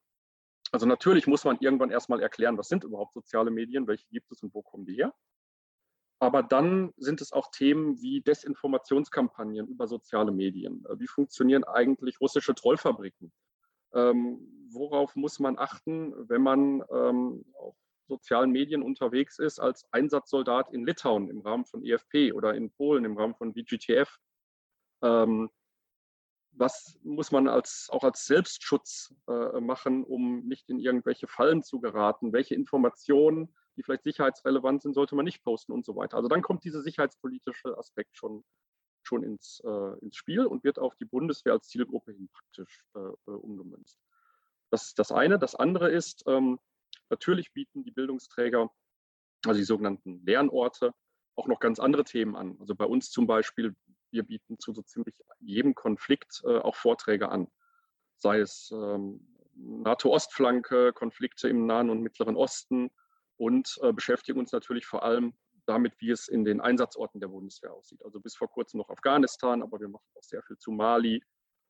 Also 0.73 0.85
natürlich 0.85 1.25
muss 1.25 1.45
man 1.45 1.57
irgendwann 1.61 1.91
erstmal 1.91 2.21
erklären, 2.21 2.57
was 2.57 2.67
sind 2.67 2.83
überhaupt 2.83 3.13
soziale 3.13 3.49
Medien, 3.49 3.87
welche 3.87 4.07
gibt 4.09 4.29
es 4.29 4.43
und 4.43 4.53
wo 4.53 4.61
kommen 4.61 4.85
die 4.85 4.95
her. 4.95 5.13
Aber 6.19 6.43
dann 6.43 6.93
sind 6.97 7.21
es 7.21 7.31
auch 7.31 7.49
Themen 7.51 8.01
wie 8.01 8.21
Desinformationskampagnen 8.21 9.67
über 9.67 9.87
soziale 9.87 10.33
Medien. 10.33 10.85
Äh, 10.89 10.99
wie 10.99 11.07
funktionieren 11.07 11.63
eigentlich 11.63 12.19
russische 12.19 12.55
Trollfabriken? 12.55 13.31
Ähm, 13.93 14.67
worauf 14.69 15.15
muss 15.15 15.39
man 15.39 15.57
achten, 15.57 16.13
wenn 16.27 16.41
man 16.41 16.83
ähm, 16.91 17.45
auf 17.53 17.77
sozialen 18.07 18.51
Medien 18.51 18.81
unterwegs 18.81 19.39
ist 19.39 19.59
als 19.59 19.87
Einsatzsoldat 19.91 20.73
in 20.73 20.85
Litauen 20.85 21.29
im 21.29 21.41
Rahmen 21.41 21.65
von 21.65 21.83
EFP 21.83 22.33
oder 22.33 22.53
in 22.55 22.71
Polen 22.71 23.05
im 23.05 23.17
Rahmen 23.17 23.35
von 23.35 23.53
VGTF? 23.53 24.17
Ähm, 25.03 25.49
was 26.51 26.99
muss 27.03 27.31
man 27.31 27.47
als, 27.47 27.87
auch 27.91 28.03
als 28.03 28.25
Selbstschutz 28.25 29.13
äh, 29.27 29.59
machen, 29.59 30.03
um 30.03 30.47
nicht 30.47 30.69
in 30.69 30.79
irgendwelche 30.79 31.27
Fallen 31.27 31.63
zu 31.63 31.79
geraten? 31.79 32.33
Welche 32.33 32.55
Informationen, 32.55 33.53
die 33.75 33.83
vielleicht 33.83 34.03
sicherheitsrelevant 34.03 34.81
sind, 34.81 34.95
sollte 34.95 35.15
man 35.15 35.25
nicht 35.25 35.43
posten 35.43 35.71
und 35.71 35.85
so 35.85 35.95
weiter? 35.95 36.17
Also 36.17 36.29
dann 36.29 36.41
kommt 36.41 36.63
dieser 36.63 36.81
sicherheitspolitische 36.81 37.77
Aspekt 37.77 38.17
schon, 38.17 38.43
schon 39.03 39.23
ins, 39.23 39.61
äh, 39.65 39.99
ins 39.99 40.15
Spiel 40.15 40.45
und 40.45 40.63
wird 40.63 40.79
auf 40.79 40.95
die 40.95 41.05
Bundeswehr 41.05 41.53
als 41.53 41.67
Zielgruppe 41.67 42.11
hin 42.11 42.29
praktisch 42.33 42.83
äh, 42.95 42.99
äh 42.99 43.35
umgemünzt. 43.35 43.99
Das 44.71 44.87
ist 44.87 44.99
das 44.99 45.11
eine. 45.11 45.37
Das 45.39 45.55
andere 45.55 45.89
ist, 45.91 46.23
ähm, 46.27 46.59
natürlich 47.09 47.53
bieten 47.53 47.83
die 47.83 47.91
Bildungsträger, 47.91 48.69
also 49.45 49.57
die 49.57 49.65
sogenannten 49.65 50.25
Lernorte, 50.25 50.93
auch 51.35 51.47
noch 51.47 51.59
ganz 51.59 51.79
andere 51.79 52.03
Themen 52.03 52.35
an. 52.35 52.57
Also 52.59 52.75
bei 52.75 52.85
uns 52.85 53.11
zum 53.11 53.27
Beispiel 53.27 53.75
wir 54.11 54.23
bieten 54.23 54.57
zu 54.59 54.73
so 54.73 54.81
ziemlich 54.81 55.15
jedem 55.39 55.75
Konflikt 55.75 56.41
äh, 56.45 56.57
auch 56.59 56.75
Vorträge 56.75 57.29
an. 57.29 57.47
Sei 58.17 58.39
es 58.39 58.71
ähm, 58.73 59.27
NATO-Ostflanke, 59.53 60.93
Konflikte 60.93 61.49
im 61.49 61.65
Nahen 61.65 61.89
und 61.89 62.01
Mittleren 62.01 62.35
Osten 62.35 62.89
und 63.37 63.77
äh, 63.81 63.93
beschäftigen 63.93 64.39
uns 64.39 64.51
natürlich 64.51 64.85
vor 64.85 65.03
allem 65.03 65.33
damit, 65.65 65.93
wie 65.99 66.11
es 66.11 66.27
in 66.27 66.45
den 66.45 66.61
Einsatzorten 66.61 67.19
der 67.19 67.27
Bundeswehr 67.27 67.73
aussieht. 67.73 68.03
Also 68.03 68.19
bis 68.19 68.35
vor 68.35 68.49
kurzem 68.49 68.77
noch 68.79 68.89
Afghanistan, 68.89 69.61
aber 69.61 69.79
wir 69.79 69.89
machen 69.89 70.07
auch 70.15 70.23
sehr 70.23 70.41
viel 70.43 70.57
zu 70.57 70.71
Mali, 70.71 71.21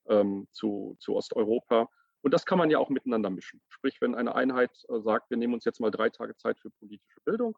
ähm, 0.07 0.47
zu, 0.51 0.95
zu 0.99 1.15
Osteuropa. 1.15 1.89
Und 2.27 2.33
das 2.33 2.45
kann 2.45 2.57
man 2.57 2.69
ja 2.69 2.77
auch 2.77 2.89
miteinander 2.89 3.29
mischen. 3.29 3.61
Sprich, 3.69 4.01
wenn 4.01 4.13
eine 4.13 4.35
Einheit 4.35 4.71
äh, 4.89 4.99
sagt, 4.99 5.29
wir 5.29 5.37
nehmen 5.37 5.53
uns 5.53 5.63
jetzt 5.63 5.79
mal 5.79 5.91
drei 5.91 6.09
Tage 6.09 6.35
Zeit 6.35 6.59
für 6.59 6.69
politische 6.71 7.21
Bildung, 7.23 7.57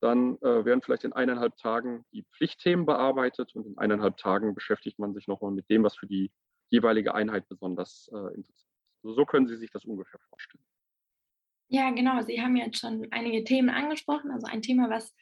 dann 0.00 0.38
äh, 0.38 0.64
werden 0.64 0.82
vielleicht 0.82 1.04
in 1.04 1.12
eineinhalb 1.12 1.56
Tagen 1.56 2.04
die 2.12 2.24
Pflichtthemen 2.32 2.84
bearbeitet 2.84 3.54
und 3.54 3.64
in 3.64 3.78
eineinhalb 3.78 4.16
Tagen 4.16 4.56
beschäftigt 4.56 4.98
man 4.98 5.14
sich 5.14 5.28
nochmal 5.28 5.52
mit 5.52 5.70
dem, 5.70 5.84
was 5.84 5.96
für 5.96 6.08
die 6.08 6.32
jeweilige 6.68 7.14
Einheit 7.14 7.48
besonders 7.48 8.10
äh, 8.12 8.34
interessant 8.34 8.72
ist. 8.74 9.04
Also 9.04 9.14
so 9.14 9.24
können 9.24 9.46
Sie 9.46 9.54
sich 9.54 9.70
das 9.70 9.84
ungefähr 9.84 10.18
vorstellen. 10.30 10.64
Ja, 11.68 11.88
genau. 11.90 12.20
Sie 12.22 12.42
haben 12.42 12.56
jetzt 12.56 12.80
schon 12.80 13.06
einige 13.12 13.44
Themen 13.44 13.70
angesprochen. 13.70 14.32
Also 14.32 14.48
ein 14.48 14.62
Thema, 14.62 14.90
was 14.90 15.14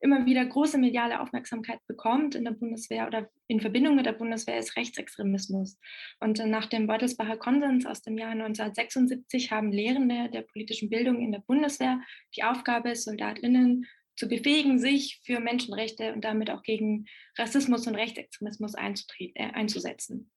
immer 0.00 0.26
wieder 0.26 0.44
große 0.44 0.78
mediale 0.78 1.20
Aufmerksamkeit 1.20 1.80
bekommt 1.86 2.34
in 2.34 2.44
der 2.44 2.52
Bundeswehr 2.52 3.06
oder 3.06 3.28
in 3.48 3.60
Verbindung 3.60 3.96
mit 3.96 4.06
der 4.06 4.12
Bundeswehr 4.12 4.58
ist 4.58 4.76
Rechtsextremismus. 4.76 5.78
Und 6.20 6.44
nach 6.46 6.66
dem 6.66 6.86
Beutelsbacher 6.86 7.36
Konsens 7.36 7.86
aus 7.86 8.02
dem 8.02 8.16
Jahr 8.16 8.30
1976 8.30 9.50
haben 9.50 9.72
Lehrende 9.72 10.30
der 10.30 10.42
politischen 10.42 10.88
Bildung 10.88 11.20
in 11.20 11.32
der 11.32 11.40
Bundeswehr 11.40 12.00
die 12.36 12.44
Aufgabe, 12.44 12.96
Soldatinnen 12.96 13.86
zu 14.16 14.28
befähigen, 14.28 14.78
sich 14.78 15.20
für 15.24 15.40
Menschenrechte 15.40 16.12
und 16.12 16.24
damit 16.24 16.50
auch 16.50 16.62
gegen 16.62 17.06
Rassismus 17.38 17.86
und 17.86 17.94
Rechtsextremismus 17.94 18.74
äh, 18.74 19.44
einzusetzen. 19.52 20.30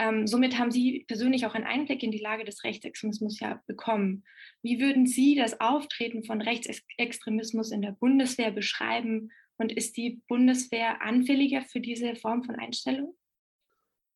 Ähm, 0.00 0.26
somit 0.26 0.58
haben 0.58 0.70
Sie 0.70 1.04
persönlich 1.06 1.44
auch 1.44 1.54
einen 1.54 1.66
Einblick 1.66 2.02
in 2.02 2.10
die 2.10 2.22
Lage 2.22 2.44
des 2.44 2.64
Rechtsextremismus 2.64 3.38
ja 3.38 3.62
bekommen. 3.66 4.24
Wie 4.62 4.80
würden 4.80 5.06
Sie 5.06 5.34
das 5.36 5.60
Auftreten 5.60 6.24
von 6.24 6.40
Rechtsextremismus 6.40 7.70
in 7.70 7.82
der 7.82 7.92
Bundeswehr 7.92 8.50
beschreiben 8.50 9.30
und 9.58 9.70
ist 9.70 9.98
die 9.98 10.22
Bundeswehr 10.26 11.02
anfälliger 11.02 11.60
für 11.60 11.80
diese 11.80 12.16
Form 12.16 12.44
von 12.44 12.54
Einstellung? 12.54 13.14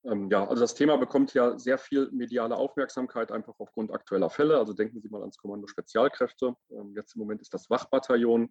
Ähm, 0.04 0.30
ja, 0.30 0.48
also 0.48 0.62
das 0.62 0.74
Thema 0.74 0.96
bekommt 0.96 1.34
ja 1.34 1.58
sehr 1.58 1.76
viel 1.76 2.10
mediale 2.12 2.56
Aufmerksamkeit, 2.56 3.30
einfach 3.30 3.54
aufgrund 3.58 3.92
aktueller 3.92 4.30
Fälle. 4.30 4.56
Also 4.56 4.72
denken 4.72 5.02
Sie 5.02 5.10
mal 5.10 5.20
ans 5.20 5.36
Kommando 5.36 5.66
Spezialkräfte. 5.66 6.56
Ähm, 6.70 6.94
jetzt 6.96 7.14
im 7.14 7.20
Moment 7.20 7.42
ist 7.42 7.52
das 7.52 7.68
Wachbataillon 7.68 8.50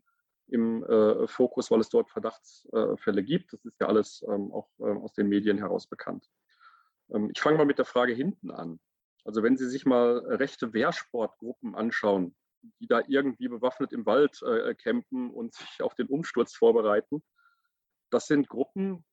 im 0.50 0.84
äh, 0.84 1.28
Fokus, 1.28 1.72
weil 1.72 1.80
es 1.80 1.90
dort 1.90 2.12
Verdachtsfälle 2.12 3.24
gibt. 3.24 3.54
Das 3.54 3.66
ist 3.66 3.80
ja 3.80 3.88
alles 3.88 4.24
ähm, 4.30 4.52
auch 4.52 4.70
aus 4.78 5.14
den 5.14 5.30
Medien 5.30 5.58
heraus 5.58 5.88
bekannt. 5.88 6.30
Ähm, 7.14 7.32
ich 7.34 7.42
fange 7.42 7.58
mal 7.58 7.66
mit 7.66 7.78
der 7.78 7.86
Frage 7.86 8.14
hinten 8.14 8.52
an. 8.52 8.80
Also 9.26 9.44
wenn 9.44 9.58
Sie 9.58 9.70
sich 9.70 9.86
mal 9.86 10.18
rechte 10.18 10.74
Wehrsportgruppen 10.74 11.76
anschauen, 11.76 12.36
die 12.80 12.88
da 12.88 13.02
irgendwie 13.08 13.48
bewaffnet 13.48 13.94
im 13.94 14.06
Wald 14.06 14.42
äh, 14.42 14.76
campen 14.76 15.30
und 15.30 15.54
sich 15.54 15.82
auf 15.82 15.96
den 15.96 16.08
Umsturz 16.08 16.54
vorbereiten, 16.54 17.24
das 18.10 18.28
sind 18.28 18.50
Gruppen, 18.50 19.06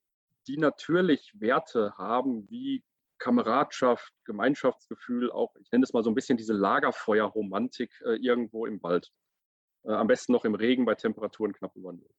die 0.46 0.56
natürlich 0.56 1.32
Werte 1.38 1.94
haben 1.96 2.48
wie 2.50 2.84
Kameradschaft, 3.18 4.12
Gemeinschaftsgefühl, 4.24 5.30
auch, 5.30 5.54
ich 5.56 5.70
nenne 5.70 5.84
es 5.84 5.92
mal 5.92 6.02
so 6.02 6.10
ein 6.10 6.14
bisschen 6.14 6.38
diese 6.38 6.54
Lagerfeuerromantik 6.54 7.92
äh, 8.04 8.16
irgendwo 8.16 8.66
im 8.66 8.82
Wald. 8.82 9.12
Äh, 9.84 9.92
am 9.92 10.06
besten 10.06 10.32
noch 10.32 10.44
im 10.44 10.54
Regen 10.54 10.86
bei 10.86 10.94
Temperaturen 10.94 11.52
knapp 11.52 11.76
über 11.76 11.92
Null. 11.92 12.10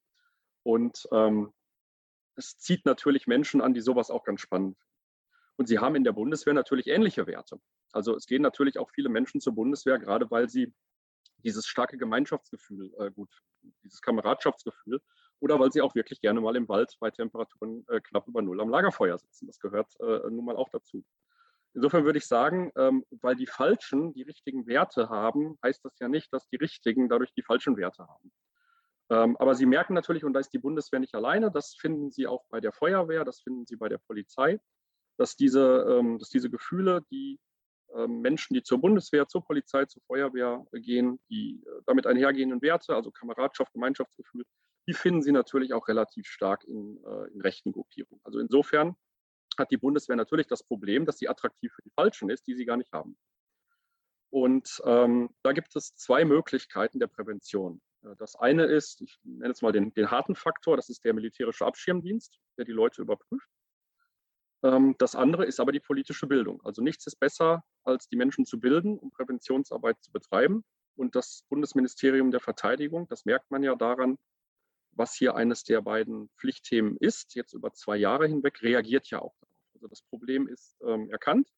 Und 0.62 1.08
ähm, 1.12 1.52
es 2.36 2.56
zieht 2.56 2.86
natürlich 2.86 3.26
Menschen 3.26 3.60
an, 3.60 3.74
die 3.74 3.80
sowas 3.80 4.10
auch 4.10 4.24
ganz 4.24 4.40
spannend. 4.40 4.78
Und 5.62 5.68
sie 5.68 5.78
haben 5.78 5.94
in 5.94 6.02
der 6.02 6.10
Bundeswehr 6.10 6.54
natürlich 6.54 6.88
ähnliche 6.88 7.28
Werte. 7.28 7.60
Also 7.92 8.16
es 8.16 8.26
gehen 8.26 8.42
natürlich 8.42 8.80
auch 8.80 8.90
viele 8.90 9.08
Menschen 9.08 9.40
zur 9.40 9.54
Bundeswehr, 9.54 10.00
gerade 10.00 10.28
weil 10.28 10.48
sie 10.48 10.74
dieses 11.44 11.68
starke 11.68 11.96
Gemeinschaftsgefühl 11.98 12.92
äh, 12.98 13.12
gut 13.12 13.30
dieses 13.84 14.02
Kameradschaftsgefühl, 14.02 15.00
oder 15.38 15.60
weil 15.60 15.70
sie 15.70 15.80
auch 15.80 15.94
wirklich 15.94 16.20
gerne 16.20 16.40
mal 16.40 16.56
im 16.56 16.68
Wald 16.68 16.96
bei 16.98 17.12
Temperaturen 17.12 17.86
äh, 17.90 18.00
knapp 18.00 18.26
über 18.26 18.42
Null 18.42 18.60
am 18.60 18.70
Lagerfeuer 18.70 19.16
sitzen. 19.16 19.46
Das 19.46 19.60
gehört 19.60 19.88
äh, 20.00 20.28
nun 20.30 20.44
mal 20.44 20.56
auch 20.56 20.68
dazu. 20.68 21.04
Insofern 21.74 22.04
würde 22.04 22.18
ich 22.18 22.26
sagen, 22.26 22.72
ähm, 22.74 23.04
weil 23.12 23.36
die 23.36 23.46
Falschen 23.46 24.12
die 24.14 24.22
richtigen 24.22 24.66
Werte 24.66 25.10
haben, 25.10 25.60
heißt 25.62 25.84
das 25.84 25.96
ja 26.00 26.08
nicht, 26.08 26.32
dass 26.32 26.48
die 26.48 26.56
Richtigen 26.56 27.08
dadurch 27.08 27.32
die 27.34 27.44
falschen 27.44 27.76
Werte 27.76 28.08
haben. 28.08 28.32
Ähm, 29.10 29.36
aber 29.36 29.54
Sie 29.54 29.66
merken 29.66 29.94
natürlich, 29.94 30.24
und 30.24 30.32
da 30.32 30.40
ist 30.40 30.52
die 30.52 30.58
Bundeswehr 30.58 30.98
nicht 30.98 31.14
alleine, 31.14 31.52
das 31.52 31.76
finden 31.76 32.10
Sie 32.10 32.26
auch 32.26 32.42
bei 32.48 32.60
der 32.60 32.72
Feuerwehr, 32.72 33.24
das 33.24 33.40
finden 33.40 33.64
Sie 33.64 33.76
bei 33.76 33.88
der 33.88 33.98
Polizei, 33.98 34.58
dass 35.22 35.36
diese, 35.36 35.86
ähm, 35.88 36.18
dass 36.18 36.28
diese 36.28 36.50
Gefühle, 36.50 37.04
die 37.10 37.38
Menschen, 38.08 38.54
die 38.54 38.62
zur 38.62 38.80
Bundeswehr, 38.80 39.28
zur 39.28 39.44
Polizei, 39.44 39.84
zur 39.84 40.00
Feuerwehr 40.06 40.66
gehen, 40.72 41.20
die 41.28 41.62
äh, 41.66 41.82
damit 41.84 42.06
einhergehenden 42.06 42.62
Werte, 42.62 42.94
also 42.94 43.10
Kameradschaft, 43.10 43.70
Gemeinschaftsgefühl, 43.74 44.44
die 44.86 44.94
finden 44.94 45.22
Sie 45.22 45.32
natürlich 45.32 45.74
auch 45.74 45.86
relativ 45.88 46.26
stark 46.26 46.64
in, 46.64 47.02
äh, 47.04 47.30
in 47.32 47.40
rechten 47.42 47.72
Gruppierungen. 47.72 48.20
Also 48.24 48.38
insofern 48.38 48.96
hat 49.58 49.70
die 49.70 49.76
Bundeswehr 49.76 50.16
natürlich 50.16 50.46
das 50.46 50.62
Problem, 50.62 51.04
dass 51.04 51.18
sie 51.18 51.28
attraktiv 51.28 51.72
für 51.72 51.82
die 51.82 51.92
Falschen 51.94 52.30
ist, 52.30 52.46
die 52.46 52.54
sie 52.54 52.64
gar 52.64 52.76
nicht 52.76 52.92
haben. 52.92 53.16
Und 54.30 54.80
ähm, 54.86 55.28
da 55.42 55.52
gibt 55.52 55.76
es 55.76 55.94
zwei 55.94 56.24
Möglichkeiten 56.24 56.98
der 56.98 57.06
Prävention. 57.08 57.82
Äh, 58.02 58.16
das 58.16 58.34
eine 58.36 58.64
ist, 58.64 59.02
ich 59.02 59.18
nenne 59.22 59.52
es 59.52 59.62
mal 59.62 59.72
den, 59.72 59.92
den 59.94 60.10
harten 60.10 60.34
Faktor, 60.34 60.76
das 60.76 60.88
ist 60.88 61.04
der 61.04 61.12
militärische 61.12 61.66
Abschirmdienst, 61.66 62.40
der 62.56 62.64
die 62.64 62.72
Leute 62.72 63.02
überprüft. 63.02 63.48
Ähm, 64.62 64.94
das 64.98 65.14
andere 65.14 65.44
ist 65.46 65.60
aber 65.60 65.72
die 65.72 65.80
politische 65.80 66.26
Bildung. 66.26 66.60
Also 66.64 66.82
nichts 66.82 67.06
ist 67.06 67.16
besser, 67.16 67.64
als 67.84 68.08
die 68.08 68.16
Menschen 68.16 68.44
zu 68.44 68.60
bilden, 68.60 68.98
um 68.98 69.10
Präventionsarbeit 69.10 70.02
zu 70.02 70.12
betreiben. 70.12 70.64
Und 70.96 71.14
das 71.16 71.44
Bundesministerium 71.48 72.30
der 72.30 72.40
Verteidigung, 72.40 73.08
das 73.08 73.24
merkt 73.24 73.50
man 73.50 73.62
ja 73.62 73.74
daran, 73.74 74.18
was 74.92 75.14
hier 75.14 75.34
eines 75.34 75.64
der 75.64 75.80
beiden 75.80 76.28
Pflichtthemen 76.36 76.96
ist, 76.98 77.34
jetzt 77.34 77.54
über 77.54 77.72
zwei 77.72 77.96
Jahre 77.96 78.26
hinweg, 78.26 78.60
reagiert 78.62 79.08
ja 79.08 79.20
auch 79.20 79.34
darauf. 79.40 79.58
Also 79.74 79.88
das 79.88 80.02
Problem 80.02 80.48
ist 80.48 80.76
ähm, 80.82 81.10
erkannt 81.10 81.48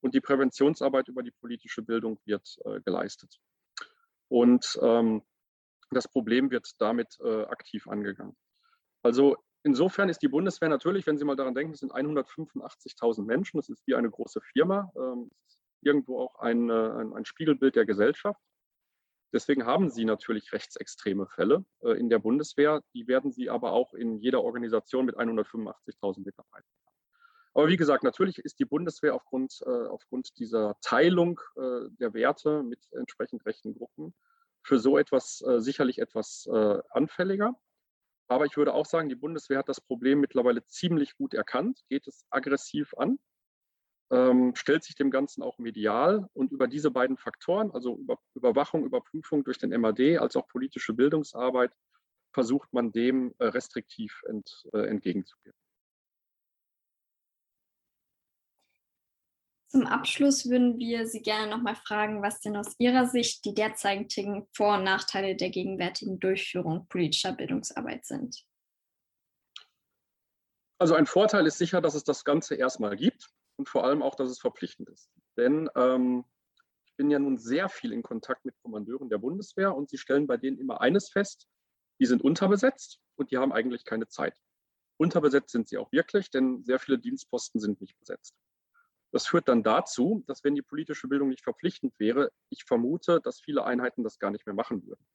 und 0.00 0.14
die 0.14 0.22
Präventionsarbeit 0.22 1.08
über 1.08 1.22
die 1.22 1.32
politische 1.32 1.82
Bildung 1.82 2.18
wird 2.24 2.58
äh, 2.64 2.80
geleistet. 2.80 3.38
Und 4.28 4.78
ähm, 4.82 5.22
Das 5.92 6.08
Problem 6.08 6.50
wird 6.50 6.70
damit 6.78 7.18
äh, 7.20 7.44
aktiv 7.44 7.86
angegangen. 7.86 8.34
Also 9.02 9.36
insofern 9.62 10.08
ist 10.08 10.22
die 10.22 10.28
Bundeswehr 10.28 10.68
natürlich, 10.68 11.06
wenn 11.06 11.18
Sie 11.18 11.24
mal 11.24 11.36
daran 11.36 11.54
denken, 11.54 11.72
es 11.72 11.80
sind 11.80 11.92
185.000 11.92 13.24
Menschen, 13.24 13.58
das 13.58 13.68
ist 13.68 13.86
wie 13.86 13.94
eine 13.94 14.10
große 14.10 14.40
Firma, 14.40 14.92
ähm, 14.96 15.30
irgendwo 15.82 16.20
auch 16.20 16.36
ein, 16.36 16.70
ein, 16.70 17.12
ein, 17.12 17.24
Spiegelbild 17.24 17.76
der 17.76 17.86
Gesellschaft. 17.86 18.40
Deswegen 19.32 19.64
haben 19.64 19.90
Sie 19.90 20.04
natürlich 20.04 20.52
rechtsextreme 20.52 21.26
Fälle 21.26 21.64
äh, 21.82 21.98
in 21.98 22.10
der 22.10 22.18
Bundeswehr. 22.18 22.82
Die 22.94 23.08
werden 23.08 23.32
Sie 23.32 23.48
aber 23.50 23.72
auch 23.72 23.94
in 23.94 24.18
jeder 24.18 24.42
Organisation 24.42 25.06
mit 25.06 25.16
185.000 25.16 26.24
Mitarbeitern 26.24 26.70
haben. 26.86 26.96
Aber 27.54 27.68
wie 27.68 27.76
gesagt, 27.76 28.04
natürlich 28.04 28.38
ist 28.38 28.58
die 28.58 28.64
Bundeswehr 28.64 29.14
aufgrund, 29.14 29.60
äh, 29.66 29.86
aufgrund 29.88 30.38
dieser 30.38 30.76
Teilung 30.82 31.40
äh, 31.56 31.88
der 31.98 32.14
Werte 32.14 32.62
mit 32.62 32.80
entsprechend 32.92 33.44
rechten 33.46 33.74
Gruppen 33.74 34.14
für 34.62 34.78
so 34.78 34.98
etwas 34.98 35.42
äh, 35.42 35.60
sicherlich 35.60 35.98
etwas 35.98 36.46
äh, 36.52 36.78
anfälliger. 36.90 37.54
Aber 38.32 38.46
ich 38.46 38.56
würde 38.56 38.72
auch 38.72 38.86
sagen, 38.86 39.10
die 39.10 39.14
Bundeswehr 39.14 39.58
hat 39.58 39.68
das 39.68 39.82
Problem 39.82 40.20
mittlerweile 40.20 40.64
ziemlich 40.64 41.16
gut 41.16 41.34
erkannt, 41.34 41.82
geht 41.90 42.06
es 42.06 42.24
aggressiv 42.30 42.94
an, 42.96 43.18
ähm, 44.10 44.54
stellt 44.54 44.84
sich 44.84 44.94
dem 44.94 45.10
Ganzen 45.10 45.42
auch 45.42 45.58
medial 45.58 46.26
und 46.32 46.50
über 46.50 46.66
diese 46.66 46.90
beiden 46.90 47.18
Faktoren, 47.18 47.70
also 47.72 47.98
über 47.98 48.18
Überwachung, 48.34 48.86
Überprüfung 48.86 49.44
durch 49.44 49.58
den 49.58 49.78
MAD 49.78 50.16
als 50.18 50.34
auch 50.36 50.48
politische 50.48 50.94
Bildungsarbeit, 50.94 51.72
versucht 52.32 52.72
man 52.72 52.90
dem 52.90 53.34
äh, 53.38 53.48
restriktiv 53.48 54.22
ent, 54.26 54.64
äh, 54.72 54.86
entgegenzuwirken. 54.86 55.61
Zum 59.72 59.86
Abschluss 59.86 60.50
würden 60.50 60.78
wir 60.78 61.06
Sie 61.06 61.22
gerne 61.22 61.50
nochmal 61.50 61.76
fragen, 61.76 62.20
was 62.20 62.40
denn 62.40 62.58
aus 62.58 62.74
Ihrer 62.76 63.06
Sicht 63.06 63.46
die 63.46 63.54
derzeitigen 63.54 64.46
Vor- 64.54 64.74
und 64.74 64.84
Nachteile 64.84 65.34
der 65.34 65.48
gegenwärtigen 65.48 66.20
Durchführung 66.20 66.86
politischer 66.88 67.32
Bildungsarbeit 67.32 68.04
sind. 68.04 68.44
Also 70.78 70.94
ein 70.94 71.06
Vorteil 71.06 71.46
ist 71.46 71.56
sicher, 71.56 71.80
dass 71.80 71.94
es 71.94 72.04
das 72.04 72.22
Ganze 72.24 72.54
erstmal 72.54 72.96
gibt 72.96 73.30
und 73.56 73.66
vor 73.66 73.84
allem 73.84 74.02
auch, 74.02 74.14
dass 74.14 74.28
es 74.28 74.40
verpflichtend 74.40 74.90
ist. 74.90 75.10
Denn 75.38 75.70
ähm, 75.74 76.26
ich 76.84 76.94
bin 76.96 77.10
ja 77.10 77.18
nun 77.18 77.38
sehr 77.38 77.70
viel 77.70 77.94
in 77.94 78.02
Kontakt 78.02 78.44
mit 78.44 78.54
Kommandeuren 78.62 79.08
der 79.08 79.16
Bundeswehr 79.16 79.74
und 79.74 79.88
sie 79.88 79.96
stellen 79.96 80.26
bei 80.26 80.36
denen 80.36 80.58
immer 80.58 80.82
eines 80.82 81.08
fest, 81.08 81.46
die 81.98 82.04
sind 82.04 82.20
unterbesetzt 82.20 83.00
und 83.16 83.30
die 83.30 83.38
haben 83.38 83.54
eigentlich 83.54 83.86
keine 83.86 84.06
Zeit. 84.06 84.38
Unterbesetzt 84.98 85.50
sind 85.50 85.66
sie 85.66 85.78
auch 85.78 85.90
wirklich, 85.92 86.28
denn 86.28 86.62
sehr 86.62 86.78
viele 86.78 86.98
Dienstposten 86.98 87.58
sind 87.58 87.80
nicht 87.80 87.98
besetzt. 87.98 88.34
Das 89.12 89.26
führt 89.26 89.46
dann 89.46 89.62
dazu, 89.62 90.24
dass 90.26 90.42
wenn 90.42 90.54
die 90.54 90.62
politische 90.62 91.06
Bildung 91.06 91.28
nicht 91.28 91.44
verpflichtend 91.44 91.98
wäre, 91.98 92.32
ich 92.48 92.64
vermute, 92.64 93.20
dass 93.20 93.40
viele 93.40 93.64
Einheiten 93.64 94.02
das 94.02 94.18
gar 94.18 94.30
nicht 94.30 94.46
mehr 94.46 94.54
machen 94.54 94.84
würden. 94.86 95.06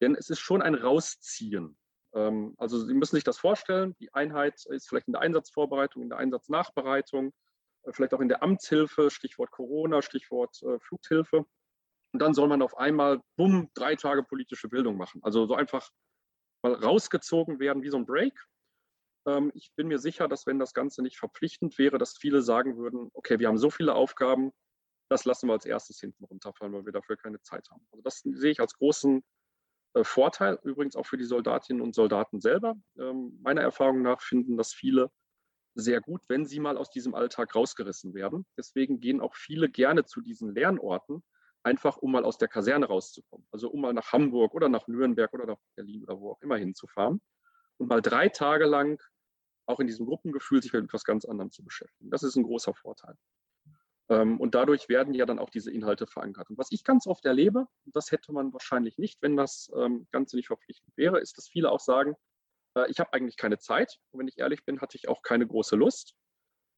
Denn 0.00 0.14
es 0.14 0.28
ist 0.30 0.38
schon 0.38 0.62
ein 0.62 0.74
Rausziehen. 0.74 1.76
Ähm, 2.14 2.54
also 2.58 2.78
Sie 2.78 2.94
müssen 2.94 3.16
sich 3.16 3.24
das 3.24 3.38
vorstellen, 3.38 3.96
die 4.00 4.12
Einheit 4.12 4.64
ist 4.66 4.88
vielleicht 4.88 5.08
in 5.08 5.14
der 5.14 5.22
Einsatzvorbereitung, 5.22 6.02
in 6.02 6.10
der 6.10 6.18
Einsatznachbereitung, 6.18 7.32
äh, 7.84 7.92
vielleicht 7.92 8.12
auch 8.12 8.20
in 8.20 8.28
der 8.28 8.42
Amtshilfe, 8.42 9.10
Stichwort 9.10 9.50
Corona, 9.50 10.02
Stichwort 10.02 10.62
äh, 10.62 10.78
Flughilfe. 10.78 11.46
Und 12.12 12.22
dann 12.22 12.34
soll 12.34 12.48
man 12.48 12.62
auf 12.62 12.76
einmal, 12.76 13.20
bumm, 13.36 13.70
drei 13.74 13.96
Tage 13.96 14.22
politische 14.22 14.68
Bildung 14.68 14.96
machen. 14.96 15.22
Also 15.24 15.46
so 15.46 15.54
einfach 15.54 15.90
mal 16.62 16.74
rausgezogen 16.74 17.60
werden 17.60 17.82
wie 17.82 17.90
so 17.90 17.96
ein 17.96 18.06
Break 18.06 18.34
ich 19.54 19.72
bin 19.76 19.88
mir 19.88 19.98
sicher, 19.98 20.26
dass 20.26 20.46
wenn 20.46 20.58
das 20.58 20.72
Ganze 20.72 21.02
nicht 21.02 21.18
verpflichtend 21.18 21.76
wäre, 21.78 21.98
dass 21.98 22.16
viele 22.16 22.40
sagen 22.40 22.78
würden, 22.78 23.10
okay, 23.12 23.38
wir 23.38 23.48
haben 23.48 23.58
so 23.58 23.68
viele 23.68 23.94
Aufgaben, 23.94 24.52
das 25.10 25.24
lassen 25.24 25.48
wir 25.48 25.54
als 25.54 25.66
erstes 25.66 26.00
hinten 26.00 26.24
runterfallen, 26.24 26.72
weil 26.72 26.84
wir 26.84 26.92
dafür 26.92 27.16
keine 27.16 27.40
Zeit 27.42 27.68
haben. 27.70 27.86
Also 27.92 28.02
das 28.02 28.20
sehe 28.20 28.50
ich 28.50 28.60
als 28.60 28.74
großen 28.74 29.22
äh, 29.94 30.04
Vorteil, 30.04 30.58
übrigens 30.64 30.96
auch 30.96 31.06
für 31.06 31.16
die 31.16 31.24
Soldatinnen 31.24 31.82
und 31.82 31.94
Soldaten 31.94 32.40
selber. 32.40 32.76
Ähm, 32.98 33.38
meiner 33.42 33.62
Erfahrung 33.62 34.02
nach 34.02 34.20
finden 34.20 34.56
das 34.56 34.72
viele 34.72 35.10
sehr 35.74 36.00
gut, 36.00 36.22
wenn 36.28 36.44
sie 36.44 36.60
mal 36.60 36.76
aus 36.76 36.90
diesem 36.90 37.14
Alltag 37.14 37.54
rausgerissen 37.54 38.14
werden. 38.14 38.46
Deswegen 38.56 39.00
gehen 39.00 39.20
auch 39.20 39.34
viele 39.34 39.68
gerne 39.68 40.04
zu 40.04 40.20
diesen 40.20 40.54
Lernorten, 40.54 41.22
einfach 41.62 41.96
um 41.98 42.12
mal 42.12 42.24
aus 42.24 42.38
der 42.38 42.48
Kaserne 42.48 42.86
rauszukommen. 42.86 43.46
Also 43.52 43.70
um 43.70 43.82
mal 43.82 43.92
nach 43.92 44.12
Hamburg 44.12 44.54
oder 44.54 44.68
nach 44.68 44.88
Nürnberg 44.88 45.32
oder 45.32 45.46
nach 45.46 45.58
Berlin 45.76 46.02
oder 46.02 46.18
wo 46.18 46.32
auch 46.32 46.40
immer 46.42 46.56
hinzufahren 46.56 47.20
und 47.78 47.88
mal 47.88 48.02
drei 48.02 48.28
Tage 48.28 48.66
lang 48.66 49.02
auch 49.66 49.80
in 49.80 49.86
diesem 49.86 50.06
Gruppengefühl 50.06 50.62
sich 50.62 50.72
mit 50.72 50.84
etwas 50.84 51.04
ganz 51.04 51.24
anderem 51.24 51.50
zu 51.50 51.62
beschäftigen. 51.62 52.10
Das 52.10 52.22
ist 52.22 52.36
ein 52.36 52.42
großer 52.42 52.74
Vorteil. 52.74 53.16
Ähm, 54.08 54.40
und 54.40 54.54
dadurch 54.54 54.88
werden 54.88 55.14
ja 55.14 55.26
dann 55.26 55.38
auch 55.38 55.50
diese 55.50 55.70
Inhalte 55.70 56.06
verankert. 56.06 56.48
Und 56.48 56.58
was 56.58 56.72
ich 56.72 56.84
ganz 56.84 57.06
oft 57.06 57.24
erlebe, 57.26 57.66
das 57.84 58.10
hätte 58.10 58.32
man 58.32 58.52
wahrscheinlich 58.52 58.96
nicht, 58.98 59.20
wenn 59.20 59.36
das 59.36 59.70
ähm, 59.76 60.08
Ganze 60.10 60.36
nicht 60.36 60.46
verpflichtend 60.46 60.96
wäre, 60.96 61.20
ist, 61.20 61.36
dass 61.36 61.48
viele 61.48 61.70
auch 61.70 61.80
sagen, 61.80 62.16
äh, 62.74 62.90
ich 62.90 62.98
habe 62.98 63.12
eigentlich 63.12 63.36
keine 63.36 63.58
Zeit. 63.58 63.98
Und 64.10 64.20
wenn 64.20 64.28
ich 64.28 64.38
ehrlich 64.38 64.64
bin, 64.64 64.80
hatte 64.80 64.96
ich 64.96 65.08
auch 65.08 65.22
keine 65.22 65.46
große 65.46 65.76
Lust. 65.76 66.14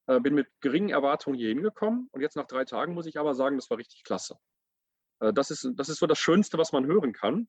Äh, 0.06 0.18
bin 0.18 0.34
mit 0.34 0.48
geringen 0.60 0.90
Erwartungen 0.90 1.38
hier 1.38 1.50
hingekommen. 1.50 2.08
Und 2.10 2.20
jetzt 2.20 2.36
nach 2.36 2.46
drei 2.46 2.64
Tagen 2.64 2.94
muss 2.94 3.06
ich 3.06 3.18
aber 3.18 3.34
sagen, 3.34 3.56
das 3.56 3.70
war 3.70 3.78
richtig 3.78 4.02
klasse. 4.02 4.36
Äh, 5.20 5.32
das, 5.32 5.52
ist, 5.52 5.70
das 5.76 5.88
ist 5.88 6.00
so 6.00 6.08
das 6.08 6.18
Schönste, 6.18 6.58
was 6.58 6.72
man 6.72 6.86
hören 6.86 7.12
kann. 7.12 7.48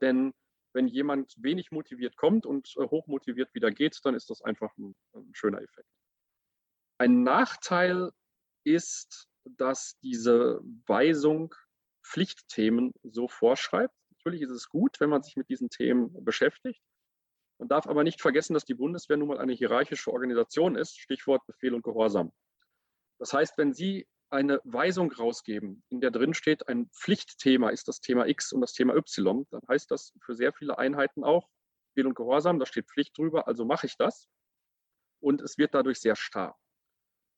Denn 0.00 0.32
wenn 0.76 0.86
jemand 0.86 1.34
wenig 1.38 1.72
motiviert 1.72 2.16
kommt 2.16 2.44
und 2.44 2.74
äh, 2.76 2.82
hochmotiviert 2.82 3.52
wieder 3.54 3.70
geht, 3.70 3.98
dann 4.04 4.14
ist 4.14 4.28
das 4.28 4.42
einfach 4.42 4.76
ein, 4.76 4.94
ein 5.14 5.34
schöner 5.34 5.62
Effekt. 5.62 5.88
Ein 6.98 7.22
Nachteil 7.22 8.12
ist, 8.62 9.26
dass 9.44 9.98
diese 10.00 10.60
Weisung 10.86 11.54
Pflichtthemen 12.04 12.92
so 13.02 13.26
vorschreibt. 13.26 13.94
Natürlich 14.10 14.42
ist 14.42 14.50
es 14.50 14.68
gut, 14.68 15.00
wenn 15.00 15.10
man 15.10 15.22
sich 15.22 15.36
mit 15.36 15.48
diesen 15.48 15.70
Themen 15.70 16.12
beschäftigt. 16.24 16.82
Man 17.58 17.68
darf 17.68 17.86
aber 17.86 18.04
nicht 18.04 18.20
vergessen, 18.20 18.52
dass 18.52 18.66
die 18.66 18.74
Bundeswehr 18.74 19.16
nun 19.16 19.28
mal 19.28 19.38
eine 19.38 19.54
hierarchische 19.54 20.12
Organisation 20.12 20.76
ist, 20.76 20.98
Stichwort 21.00 21.46
Befehl 21.46 21.74
und 21.74 21.84
Gehorsam. 21.84 22.32
Das 23.18 23.32
heißt, 23.32 23.56
wenn 23.56 23.72
Sie 23.72 24.06
eine 24.30 24.60
Weisung 24.64 25.12
rausgeben, 25.12 25.82
in 25.88 26.00
der 26.00 26.10
drin 26.10 26.34
steht, 26.34 26.68
ein 26.68 26.88
Pflichtthema 26.90 27.70
ist 27.70 27.88
das 27.88 28.00
Thema 28.00 28.26
X 28.26 28.52
und 28.52 28.60
das 28.60 28.72
Thema 28.72 28.94
Y, 28.96 29.46
dann 29.50 29.62
heißt 29.68 29.90
das 29.90 30.12
für 30.20 30.34
sehr 30.34 30.52
viele 30.52 30.78
Einheiten 30.78 31.24
auch 31.24 31.48
Befehl 31.96 32.06
und 32.06 32.14
Gehorsam, 32.14 32.58
da 32.58 32.66
steht 32.66 32.88
Pflicht 32.88 33.16
drüber, 33.16 33.48
also 33.48 33.64
mache 33.64 33.86
ich 33.86 33.96
das. 33.96 34.28
Und 35.20 35.40
es 35.40 35.56
wird 35.56 35.74
dadurch 35.74 35.98
sehr 35.98 36.14
starr. 36.14 36.54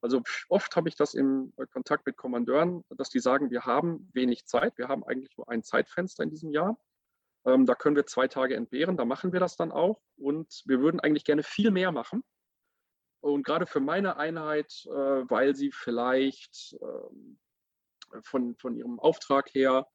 Also 0.01 0.23
oft 0.49 0.75
habe 0.75 0.89
ich 0.89 0.97
das 0.97 1.15
im 1.15 1.53
Kontakt 1.73 2.07
mit 2.07 2.17
Kommandeuren, 2.17 2.85
dass 2.91 3.09
die 3.09 3.21
sagen, 3.21 3.51
wir 3.51 3.67
haben 3.67 4.11
wenig 4.15 4.47
Zeit, 4.47 4.77
wir 4.77 4.89
haben 4.89 5.05
eigentlich 5.05 5.37
nur 5.37 5.49
ein 5.49 5.63
Zeitfenster 5.63 6.25
in 6.25 6.31
diesem 6.31 6.51
Jahr. 6.51 6.77
Ähm, 7.47 7.67
da 7.67 7.75
können 7.75 7.95
wir 7.95 8.07
zwei 8.07 8.27
Tage 8.27 8.57
entbehren, 8.57 8.97
da 8.97 9.05
machen 9.05 9.33
wir 9.33 9.41
das 9.41 9.57
dann 9.57 9.71
auch. 9.71 10.01
Und 10.17 10.63
wir 10.67 10.81
würden 10.81 11.01
eigentlich 11.01 11.25
gerne 11.25 11.45
viel 11.45 11.71
mehr 11.71 11.93
machen. 11.93 12.25
Und 13.21 13.45
gerade 13.45 13.67
für 13.67 13.81
meine 13.81 14.17
Einheit, 14.17 14.73
äh, 14.87 14.91
weil 14.91 15.55
sie 15.55 15.73
vielleicht 15.73 16.77
ähm, 16.81 17.39
von, 18.23 18.57
von 18.57 18.77
ihrem 18.77 18.99
Auftrag 19.01 19.53
her 19.55 19.87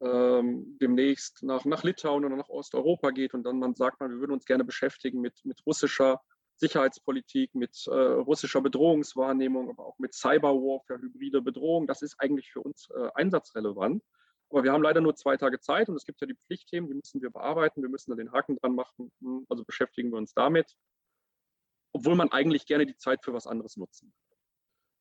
ähm, 0.00 0.76
demnächst 0.80 1.42
nach, 1.42 1.64
nach 1.64 1.84
Litauen 1.84 2.24
oder 2.24 2.36
nach 2.36 2.48
Osteuropa 2.48 3.10
geht 3.10 3.34
und 3.34 3.44
dann 3.44 3.58
man 3.58 3.74
sagt 3.74 4.00
man, 4.00 4.10
wir 4.10 4.18
würden 4.18 4.32
uns 4.32 4.44
gerne 4.44 4.64
beschäftigen 4.64 5.20
mit, 5.20 5.42
mit 5.44 5.64
russischer 5.64 6.20
Sicherheitspolitik, 6.56 7.54
mit 7.54 7.86
äh, 7.86 7.94
russischer 7.94 8.60
Bedrohungswahrnehmung, 8.60 9.70
aber 9.70 9.86
auch 9.86 9.98
mit 9.98 10.14
Cyberwarfare, 10.14 11.00
hybride 11.00 11.42
Bedrohung. 11.42 11.86
Das 11.86 12.02
ist 12.02 12.16
eigentlich 12.18 12.50
für 12.50 12.60
uns 12.60 12.88
äh, 12.94 13.10
einsatzrelevant. 13.14 14.02
Aber 14.48 14.64
wir 14.64 14.72
haben 14.72 14.82
leider 14.82 15.00
nur 15.00 15.14
zwei 15.16 15.36
Tage 15.36 15.60
Zeit 15.60 15.88
und 15.88 15.96
es 15.96 16.04
gibt 16.04 16.20
ja 16.20 16.26
die 16.26 16.36
Pflichtthemen, 16.46 16.88
die 16.88 16.94
müssen 16.94 17.20
wir 17.20 17.30
bearbeiten. 17.30 17.82
Wir 17.82 17.88
müssen 17.90 18.10
da 18.10 18.16
den 18.16 18.32
Haken 18.32 18.56
dran 18.56 18.74
machen. 18.74 19.12
Also 19.48 19.64
beschäftigen 19.64 20.10
wir 20.10 20.18
uns 20.18 20.32
damit 20.32 20.74
obwohl 21.96 22.14
man 22.14 22.30
eigentlich 22.30 22.66
gerne 22.66 22.84
die 22.84 22.98
Zeit 22.98 23.24
für 23.24 23.32
was 23.32 23.46
anderes 23.46 23.78
nutzen 23.78 24.12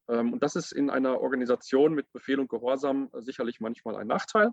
würde. 0.08 0.19
Ähm, 0.19 0.34
und 0.34 0.41
das 0.43 0.55
ist 0.55 0.71
in 0.71 0.89
einer 0.89 1.19
Organisation 1.19 1.93
mit 1.93 2.10
Befehl 2.13 2.39
und 2.39 2.49
Gehorsam 2.49 3.10
äh, 3.13 3.21
sicherlich 3.21 3.60
manchmal 3.60 3.97
ein 3.97 4.08
Nachteil, 4.08 4.51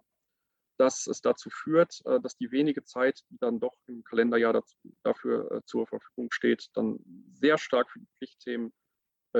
dass 0.76 1.06
es 1.06 1.20
dazu 1.20 1.50
führt, 1.50 2.02
äh, 2.04 2.20
dass 2.20 2.36
die 2.36 2.50
wenige 2.50 2.82
Zeit, 2.82 3.22
die 3.30 3.38
dann 3.38 3.60
doch 3.60 3.76
im 3.86 4.02
Kalenderjahr 4.02 4.54
dazu, 4.54 4.76
dafür 5.04 5.52
äh, 5.52 5.60
zur 5.66 5.86
Verfügung 5.86 6.32
steht, 6.32 6.68
dann 6.74 6.98
sehr 7.32 7.58
stark 7.58 7.90
für 7.90 8.00
die 8.00 8.08
Pflichtthemen 8.18 8.72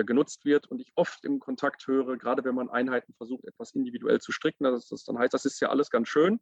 genutzt 0.07 0.47
wird 0.47 0.69
und 0.69 0.81
ich 0.81 0.91
oft 0.95 1.23
im 1.23 1.38
Kontakt 1.38 1.87
höre, 1.87 2.17
gerade 2.17 2.45
wenn 2.45 2.55
man 2.55 2.71
Einheiten 2.71 3.12
versucht, 3.12 3.45
etwas 3.45 3.73
individuell 3.73 4.23
zu 4.23 4.33
stricken, 4.33 4.65
dass 4.65 4.88
das 4.88 5.05
dann 5.05 5.19
heißt, 5.19 5.35
das 5.35 5.45
ist 5.45 5.61
ja 5.61 5.69
alles 5.69 5.91
ganz 5.91 6.09
schön, 6.09 6.41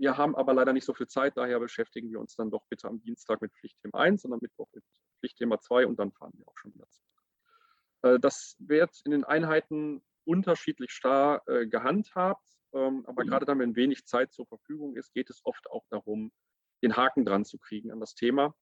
wir 0.00 0.16
haben 0.16 0.34
aber 0.34 0.54
leider 0.54 0.72
nicht 0.72 0.86
so 0.86 0.94
viel 0.94 1.08
Zeit, 1.08 1.36
daher 1.36 1.60
beschäftigen 1.60 2.10
wir 2.10 2.20
uns 2.20 2.34
dann 2.34 2.50
doch 2.50 2.64
bitte 2.70 2.88
am 2.88 3.02
Dienstag 3.02 3.42
mit 3.42 3.52
Pflichtthema 3.52 3.98
1 4.00 4.24
und 4.24 4.32
am 4.32 4.38
Mittwoch 4.40 4.68
mit 4.72 4.82
Pflichtthema 5.18 5.60
2 5.60 5.86
und 5.86 5.98
dann 5.98 6.10
fahren 6.10 6.32
wir 6.36 6.48
auch 6.48 6.56
schon 6.56 6.74
wieder 6.74 6.88
zurück. 6.88 7.10
Äh, 8.02 8.18
das 8.18 8.56
wird 8.58 8.98
in 9.04 9.10
den 9.10 9.24
Einheiten 9.24 10.02
unterschiedlich 10.24 10.90
starr 10.92 11.42
äh, 11.46 11.66
gehandhabt, 11.66 12.46
ähm, 12.72 13.04
aber 13.06 13.24
mhm. 13.24 13.28
gerade 13.28 13.44
dann, 13.44 13.58
wenn 13.58 13.76
wenig 13.76 14.06
Zeit 14.06 14.32
zur 14.32 14.46
Verfügung 14.46 14.96
ist, 14.96 15.12
geht 15.12 15.28
es 15.28 15.42
oft 15.44 15.70
auch 15.70 15.84
darum, 15.90 16.32
den 16.82 16.96
Haken 16.96 17.26
dran 17.26 17.44
zu 17.44 17.58
kriegen 17.58 17.92
an 17.92 18.00
das 18.00 18.14
Thema. 18.14 18.54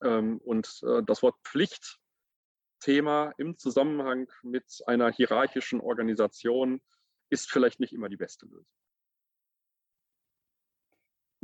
Ähm, 0.00 0.38
und 0.38 0.80
äh, 0.84 1.02
das 1.04 1.22
Wort 1.22 1.34
Pflichtthema 1.44 3.32
im 3.36 3.58
Zusammenhang 3.58 4.30
mit 4.42 4.80
einer 4.86 5.10
hierarchischen 5.10 5.80
Organisation 5.80 6.80
ist 7.30 7.50
vielleicht 7.50 7.80
nicht 7.80 7.92
immer 7.92 8.08
die 8.08 8.16
beste 8.16 8.46
Lösung. 8.46 8.66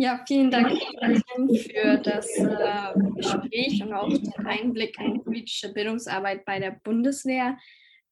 Ja, 0.01 0.23
vielen 0.29 0.53
Dank 0.53 0.71
für 0.71 1.99
das 1.99 2.29
äh, 2.37 2.95
Gespräch 3.17 3.83
und 3.83 3.93
auch 3.93 4.09
den 4.09 4.47
Einblick 4.47 4.97
in 5.01 5.25
politische 5.25 5.73
Bildungsarbeit 5.73 6.45
bei 6.45 6.61
der 6.61 6.79
Bundeswehr. 6.85 7.59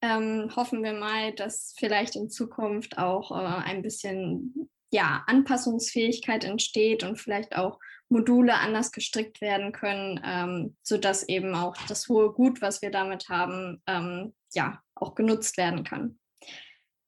Ähm, 0.02 0.50
hoffen 0.56 0.82
wir 0.82 0.94
mal, 0.94 1.32
dass 1.32 1.76
vielleicht 1.78 2.16
in 2.16 2.28
Zukunft 2.28 2.98
auch 2.98 3.30
äh, 3.30 3.34
ein 3.34 3.82
bisschen 3.82 4.68
ja, 4.90 5.22
Anpassungsfähigkeit 5.28 6.42
entsteht 6.42 7.04
und 7.04 7.20
vielleicht 7.20 7.56
auch 7.56 7.78
Module 8.08 8.54
anders 8.54 8.90
gestrickt 8.90 9.40
werden 9.40 9.70
können, 9.70 10.20
ähm, 10.24 10.76
sodass 10.82 11.28
eben 11.28 11.54
auch 11.54 11.76
das 11.86 12.08
hohe 12.08 12.32
Gut, 12.32 12.62
was 12.62 12.82
wir 12.82 12.90
damit 12.90 13.28
haben, 13.28 13.80
ähm, 13.86 14.34
ja, 14.52 14.82
auch 14.96 15.14
genutzt 15.14 15.56
werden 15.56 15.84
kann. 15.84 16.18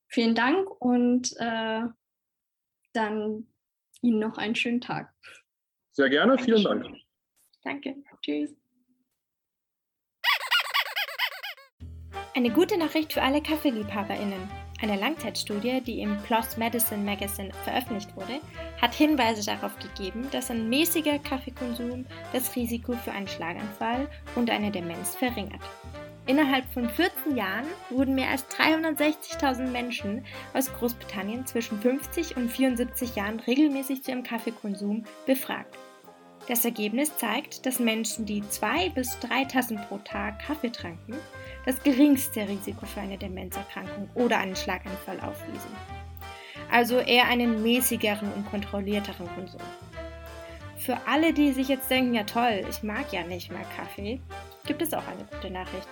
Vielen 0.07 0.37
Dank 0.37 0.71
und 0.81 1.35
äh, 1.41 1.83
dann 2.93 3.49
Ihnen 4.03 4.21
noch 4.21 4.39
einen 4.39 4.55
schönen 4.55 4.81
Tag. 4.81 5.13
Sehr 5.93 6.09
gerne, 6.09 6.39
vielen 6.39 6.63
Dank. 6.63 6.87
Danke, 7.63 7.97
tschüss. 8.23 8.55
Eine 12.35 12.51
gute 12.51 12.79
Nachricht 12.79 13.13
für 13.13 13.23
alle 13.23 13.43
Kaffeeliebhaberinnen. 13.43 14.49
Eine 14.81 14.97
Langzeitstudie, 14.97 15.81
die 15.81 16.01
im 16.03 16.17
PLOS 16.19 16.57
Medicine 16.57 17.03
Magazine 17.03 17.53
veröffentlicht 17.65 18.15
wurde, 18.15 18.41
hat 18.81 18.95
Hinweise 18.95 19.45
darauf 19.45 19.77
gegeben, 19.81 20.29
dass 20.31 20.51
ein 20.53 20.69
mäßiger 20.69 21.19
Kaffeekonsum 21.19 22.07
das 22.33 22.55
Risiko 22.55 22.93
für 22.93 23.11
einen 23.11 23.27
Schlaganfall 23.27 24.09
und 24.37 24.51
eine 24.51 24.71
Demenz 24.71 25.17
verringert. 25.17 25.63
Innerhalb 26.29 26.67
von 26.75 26.91
14 26.91 27.39
Jahren 27.39 27.65
wurden 27.89 28.15
mehr 28.15 28.29
als 28.29 28.47
360.000 28.51 29.69
Menschen 29.69 30.27
aus 30.53 30.71
Großbritannien 30.75 31.47
zwischen 31.47 31.81
50 31.81 32.37
und 32.37 32.51
74 32.51 33.17
Jahren 33.17 33.41
regelmäßig 33.41 34.05
zu 34.05 34.11
ihrem 34.11 34.25
Kaffeekonsum 34.25 35.05
befragt. 35.25 35.79
Das 36.47 36.67
Ergebnis 36.67 37.17
zeigt, 37.17 37.65
dass 37.65 37.79
Menschen, 37.79 38.27
die 38.27 38.47
zwei 38.51 38.91
bis 38.91 39.19
drei 39.21 39.45
Tassen 39.47 39.81
pro 39.89 39.97
Tag 39.99 40.39
Kaffee 40.41 40.71
tranken, 40.71 41.17
das 41.65 41.83
geringste 41.83 42.47
Risiko 42.47 42.85
für 42.85 43.01
eine 43.01 43.17
Demenzerkrankung 43.17 44.11
oder 44.15 44.37
einen 44.37 44.57
Schlaganfall 44.57 45.21
aufwiesen. 45.21 45.71
Also 46.71 46.99
eher 46.99 47.27
einen 47.29 47.63
mäßigeren 47.63 48.31
und 48.35 48.51
kontrollierteren 48.51 49.29
Konsum. 49.35 49.63
Für 50.77 50.99
alle, 51.07 51.33
die 51.33 51.53
sich 51.53 51.69
jetzt 51.69 51.91
denken, 51.91 52.13
ja 52.13 52.25
toll, 52.25 52.67
ich 52.69 52.83
mag 52.83 53.13
ja 53.13 53.23
nicht 53.25 53.51
mehr 53.51 53.65
Kaffee, 53.77 54.21
gibt 54.67 54.83
es 54.83 54.93
auch 54.93 55.07
eine 55.07 55.25
gute 55.25 55.51
Nachricht. 55.51 55.89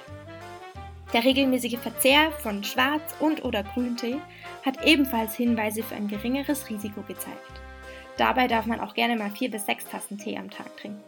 Der 1.12 1.25
regelmäßige 1.25 1.79
Verzehr 1.79 2.33
von 2.33 2.64
Schwarz- 2.64 3.14
und 3.21 3.45
oder 3.45 3.62
Grüntee 3.62 4.16
hat 4.64 4.85
ebenfalls 4.85 5.37
Hinweise 5.37 5.83
für 5.83 5.95
ein 5.95 6.09
geringeres 6.09 6.69
Risiko 6.69 7.03
gezeigt. 7.03 7.61
Dabei 8.16 8.49
darf 8.49 8.66
man 8.66 8.81
auch 8.81 8.95
gerne 8.95 9.16
mal 9.16 9.31
vier 9.31 9.51
bis 9.51 9.66
sechs 9.66 9.85
Tassen 9.85 10.19
Tee 10.19 10.37
am 10.37 10.51
Tag 10.51 10.77
trinken. 10.77 11.03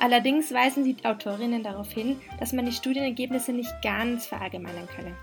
Allerdings 0.00 0.52
weisen 0.52 0.84
die 0.84 0.96
Autorinnen 1.04 1.62
darauf 1.62 1.92
hin, 1.92 2.20
dass 2.40 2.52
man 2.52 2.66
die 2.66 2.72
Studienergebnisse 2.72 3.52
nicht 3.52 3.72
ganz 3.82 4.26
verallgemeinern 4.26 4.88
könne, 4.96 5.14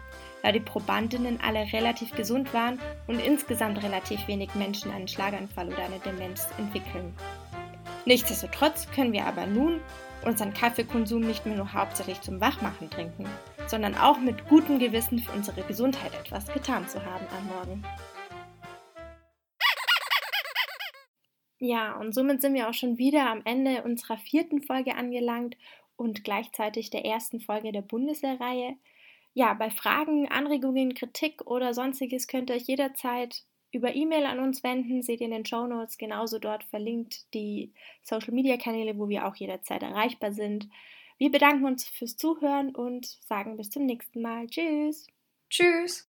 da 0.41 0.51
die 0.53 0.61
Probandinnen 0.61 1.39
alle 1.41 1.71
relativ 1.73 2.11
gesund 2.15 2.53
waren 2.53 2.79
und 3.07 3.19
insgesamt 3.19 3.83
relativ 3.83 4.25
wenig 4.27 4.55
Menschen 4.55 4.91
einen 4.91 5.09
Schlaganfall 5.09 5.67
oder 5.67 5.83
eine 5.83 5.99
Demenz 5.99 6.47
entwickeln. 6.57 7.13
Nichtsdestotrotz 8.05 8.87
können 8.95 9.11
wir 9.11 9.25
aber 9.25 9.45
nun 9.45 9.81
unseren 10.23 10.53
Kaffeekonsum 10.53 11.21
nicht 11.21 11.45
mehr 11.45 11.57
nur 11.57 11.73
hauptsächlich 11.73 12.21
zum 12.21 12.39
Wachmachen 12.39 12.89
trinken, 12.89 13.25
sondern 13.67 13.95
auch 13.95 14.19
mit 14.19 14.47
gutem 14.47 14.79
Gewissen 14.79 15.19
für 15.19 15.31
unsere 15.31 15.61
Gesundheit 15.63 16.13
etwas 16.13 16.51
getan 16.51 16.87
zu 16.87 17.03
haben 17.05 17.25
am 17.37 17.47
Morgen. 17.47 17.83
Ja, 21.63 21.95
und 21.97 22.15
somit 22.15 22.41
sind 22.41 22.55
wir 22.55 22.67
auch 22.67 22.73
schon 22.73 22.97
wieder 22.97 23.29
am 23.29 23.43
Ende 23.45 23.83
unserer 23.83 24.17
vierten 24.17 24.63
Folge 24.63 24.95
angelangt 24.95 25.55
und 25.95 26.23
gleichzeitig 26.23 26.89
der 26.89 27.05
ersten 27.05 27.39
Folge 27.39 27.71
der 27.71 27.83
Bundeswehrreihe. 27.83 28.77
Ja, 29.33 29.53
bei 29.53 29.69
Fragen, 29.69 30.27
Anregungen, 30.27 30.95
Kritik 30.95 31.45
oder 31.45 31.75
sonstiges 31.75 32.27
könnt 32.27 32.49
ihr 32.49 32.55
euch 32.55 32.67
jederzeit 32.67 33.43
über 33.71 33.95
E-Mail 33.95 34.25
an 34.25 34.39
uns 34.39 34.63
wenden. 34.63 35.03
Seht 35.03 35.21
ihr 35.21 35.27
in 35.27 35.33
den 35.33 35.45
Show 35.45 35.67
Notes 35.67 35.99
genauso 35.99 36.39
dort 36.39 36.63
verlinkt 36.63 37.33
die 37.35 37.71
Social 38.01 38.33
Media 38.33 38.57
Kanäle, 38.57 38.97
wo 38.97 39.07
wir 39.07 39.27
auch 39.27 39.35
jederzeit 39.35 39.83
erreichbar 39.83 40.33
sind. 40.33 40.67
Wir 41.21 41.29
bedanken 41.29 41.65
uns 41.65 41.87
fürs 41.87 42.17
Zuhören 42.17 42.73
und 42.73 43.05
sagen 43.05 43.55
bis 43.55 43.69
zum 43.69 43.85
nächsten 43.85 44.23
Mal. 44.23 44.47
Tschüss. 44.47 45.05
Tschüss. 45.51 46.10